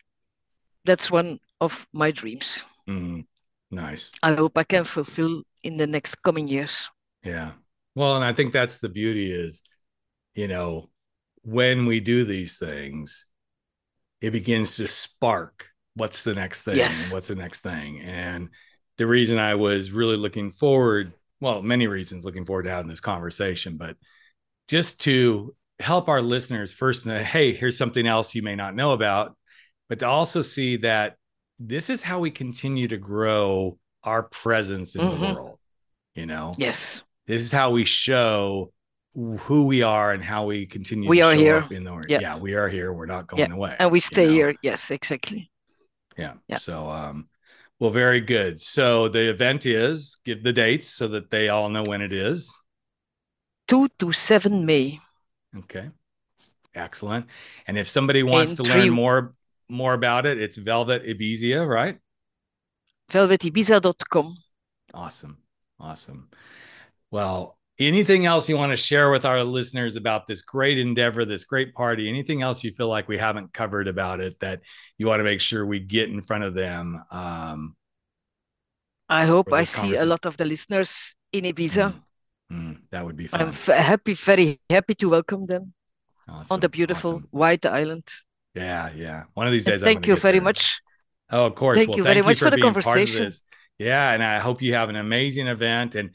That's 0.85 1.11
one 1.11 1.39
of 1.61 1.87
my 1.93 2.11
dreams. 2.11 2.65
Mm, 2.89 3.27
nice. 3.71 4.13
I 4.23 4.35
hope 4.35 4.57
I 4.57 4.65
can 4.65 4.85
fulfill 4.85 5.43
in 5.63 5.77
the 5.77 5.87
next 5.87 6.23
coming 6.23 6.49
years. 6.49 6.89
Yeah. 7.25 7.53
Well, 7.95 8.17
and 8.17 8.25
I 8.25 8.33
think 8.33 8.53
that's 8.53 8.79
the 8.79 8.89
beauty 8.89 9.33
is, 9.33 9.63
you 10.35 10.49
know, 10.49 10.91
when 11.43 11.87
we 11.87 12.01
do 12.01 12.25
these 12.25 12.59
things, 12.59 13.27
it 14.21 14.31
begins 14.31 14.77
to 14.77 14.89
spark 14.89 15.69
what's 15.95 16.23
the 16.23 16.35
next 16.35 16.63
thing 16.63 16.77
yes. 16.77 17.13
what's 17.13 17.29
the 17.29 17.35
next 17.35 17.61
thing 17.61 18.01
and 18.01 18.49
the 18.99 19.07
reason 19.07 19.39
i 19.39 19.55
was 19.55 19.91
really 19.91 20.17
looking 20.17 20.51
forward 20.51 21.13
well 21.41 21.63
many 21.63 21.87
reasons 21.87 22.25
looking 22.25 22.45
forward 22.45 22.65
to 22.65 22.71
having 22.71 22.89
this 22.89 23.01
conversation 23.01 23.77
but 23.77 23.97
just 24.69 25.01
to 25.01 25.55
help 25.81 26.09
our 26.09 26.21
listeners 26.21 26.73
first 26.73 27.07
know, 27.07 27.17
hey 27.19 27.53
here's 27.53 27.79
something 27.79 28.07
else 28.07 28.35
you 28.35 28.43
may 28.43 28.57
not 28.57 28.75
know 28.75 28.93
about 28.93 29.37
but 29.89 30.01
to 30.01 30.07
also 30.07 30.43
see 30.43 30.77
that 30.77 31.17
this 31.59 31.91
is 31.91 32.03
how 32.03 32.19
we 32.19 32.31
continue 32.31 32.89
to 32.89 32.97
grow 32.97 33.79
our 34.05 34.25
presence 34.25 34.95
in 34.95 35.03
mm-hmm. 35.03 35.23
the 35.23 35.35
world 35.35 35.59
you 36.15 36.27
know 36.27 36.55
yes 36.59 37.03
this 37.27 37.43
is 37.43 37.53
how 37.53 37.71
we 37.71 37.85
show 37.85 38.73
who 39.15 39.65
we 39.65 39.83
are 39.83 40.13
and 40.13 40.23
how 40.23 40.45
we 40.45 40.67
continue 40.67 41.09
we 41.09 41.23
are 41.23 41.35
here 41.35 41.65
in 41.71 41.83
the 41.83 42.05
yeah. 42.09 42.21
yeah 42.21 42.39
we 42.39 42.55
are 42.55 42.69
here 42.69 42.93
we're 42.93 43.07
not 43.07 43.27
going 43.27 43.49
yeah. 43.49 43.55
away 43.55 43.77
and 43.79 43.91
we 43.91 44.01
stay 44.01 44.25
you 44.25 44.29
know? 44.29 44.35
here 44.35 44.55
yes 44.63 44.91
exactly 44.91 45.51
yeah. 46.17 46.35
yeah 46.47 46.57
so 46.57 46.89
um 46.89 47.29
Well, 47.81 47.91
very 47.91 48.21
good. 48.21 48.61
So 48.61 49.09
the 49.09 49.31
event 49.31 49.67
is 49.67 50.19
give 50.25 50.43
the 50.43 50.53
dates 50.53 50.89
so 50.89 51.09
that 51.09 51.31
they 51.31 51.49
all 51.49 51.69
know 51.69 51.85
when 51.87 52.03
it 52.03 52.13
is. 52.13 52.53
2 53.69 53.89
to 53.99 54.13
7 54.13 54.67
May. 54.67 54.99
Okay. 55.57 55.91
Excellent. 56.75 57.27
And 57.67 57.79
if 57.79 57.89
somebody 57.89 58.23
wants 58.23 58.55
to 58.55 58.65
three... 58.65 58.83
learn 58.83 58.91
more 58.91 59.35
more 59.69 59.93
about 59.93 60.25
it, 60.25 60.41
it's 60.41 60.57
Velvet 60.57 61.05
Ibiza, 61.05 61.67
right? 61.69 61.99
velvetibiza.com. 63.13 64.37
Awesome. 64.95 65.39
Awesome. 65.79 66.29
Well, 67.11 67.58
anything 67.79 68.27
else 68.27 68.49
you 68.49 68.57
want 68.57 68.73
to 68.73 68.77
share 68.77 69.11
with 69.11 69.25
our 69.25 69.45
listeners 69.45 69.97
about 69.97 70.27
this 70.27 70.43
great 70.43 70.79
endeavor, 70.79 71.25
this 71.25 71.45
great 71.45 71.75
party? 71.75 72.09
Anything 72.09 72.43
else 72.43 72.65
you 72.65 72.73
feel 72.73 72.89
like 72.89 73.09
we 73.09 73.19
haven't 73.19 73.53
covered 73.53 73.89
about 73.89 74.21
it 74.21 74.39
that 74.41 74.63
you 74.99 75.07
want 75.07 75.21
to 75.21 75.25
make 75.25 75.41
sure 75.41 75.65
we 75.65 75.81
get 75.81 76.09
in 76.09 76.21
front 76.21 76.45
of 76.45 76.55
them? 76.55 77.03
Um, 77.11 77.77
I 79.09 79.25
hope 79.25 79.53
I 79.53 79.65
see 79.65 79.97
a 79.97 80.05
lot 80.05 80.27
of 80.27 80.37
the 80.37 80.45
listeners 80.45 81.15
in 81.33 81.45
Ibiza. 81.45 81.95
Mm, 82.53 82.57
mm, 82.57 82.79
that 82.91 83.05
would 83.05 83.17
be 83.17 83.27
fun. 83.27 83.41
I'm 83.41 83.49
f- 83.49 83.67
happy, 83.67 84.15
very 84.15 84.61
happy 84.69 84.95
to 84.97 85.09
welcome 85.09 85.47
them 85.47 85.73
awesome, 86.29 86.55
on 86.55 86.61
the 86.61 86.69
beautiful 86.69 87.13
awesome. 87.13 87.29
white 87.31 87.65
island. 87.65 88.07
Yeah, 88.55 88.91
yeah. 88.95 89.25
One 89.35 89.47
of 89.47 89.53
these 89.53 89.65
days. 89.65 89.83
thank 89.83 90.07
you 90.07 90.17
very 90.17 90.39
there. 90.39 90.45
much. 90.45 90.81
Oh, 91.31 91.47
of 91.47 91.55
course. 91.55 91.79
Thank 91.79 91.91
well, 91.91 91.99
you 91.99 92.05
thank 92.05 92.15
very 92.15 92.25
you 92.25 92.29
much 92.29 92.39
for, 92.39 92.51
for 92.51 92.57
the 92.57 92.63
conversation. 92.63 93.33
Yeah, 93.79 94.13
and 94.13 94.25
I 94.25 94.41
hope 94.41 94.61
you 94.61 94.75
have 94.75 94.89
an 94.89 94.97
amazing 94.97 95.47
event 95.47 95.95
and 95.95 96.11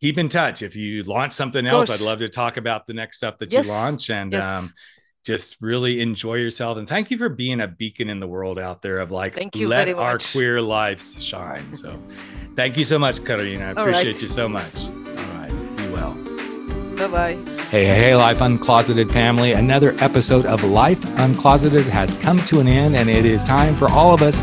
keep 0.00 0.18
in 0.18 0.28
touch. 0.28 0.62
If 0.62 0.76
you 0.76 1.02
launch 1.04 1.32
something 1.32 1.66
else, 1.66 1.90
I'd 1.90 2.00
love 2.00 2.20
to 2.20 2.28
talk 2.28 2.56
about 2.56 2.86
the 2.86 2.94
next 2.94 3.18
stuff 3.18 3.38
that 3.38 3.52
yes. 3.52 3.66
you 3.66 3.72
launch 3.72 4.10
and 4.10 4.32
yes. 4.32 4.44
um, 4.44 4.70
just 5.24 5.56
really 5.60 6.00
enjoy 6.00 6.34
yourself. 6.34 6.78
And 6.78 6.88
thank 6.88 7.10
you 7.10 7.18
for 7.18 7.28
being 7.28 7.60
a 7.60 7.68
beacon 7.68 8.08
in 8.08 8.20
the 8.20 8.28
world 8.28 8.58
out 8.58 8.82
there 8.82 8.98
of 8.98 9.10
like, 9.10 9.34
thank 9.34 9.56
you 9.56 9.68
let 9.68 9.88
our 9.94 10.18
queer 10.18 10.60
lives 10.62 11.22
shine. 11.22 11.64
So 11.74 12.00
thank 12.56 12.76
you 12.76 12.84
so 12.84 12.98
much, 12.98 13.24
Karina. 13.24 13.66
I 13.66 13.70
appreciate 13.70 14.06
right. 14.06 14.22
you 14.22 14.28
so 14.28 14.48
much. 14.48 14.84
All 14.84 15.38
right. 15.38 15.76
Be 15.76 15.88
well. 15.90 16.14
Bye 16.96 17.08
bye. 17.08 17.52
Hey, 17.70 17.84
hey, 17.84 18.16
Life 18.16 18.38
Uncloseted 18.38 19.12
family. 19.12 19.52
Another 19.52 19.94
episode 19.98 20.46
of 20.46 20.64
Life 20.64 21.00
Uncloseted 21.18 21.82
has 21.82 22.14
come 22.14 22.38
to 22.46 22.60
an 22.60 22.66
end, 22.66 22.96
and 22.96 23.10
it 23.10 23.26
is 23.26 23.44
time 23.44 23.74
for 23.74 23.90
all 23.90 24.14
of 24.14 24.22
us 24.22 24.42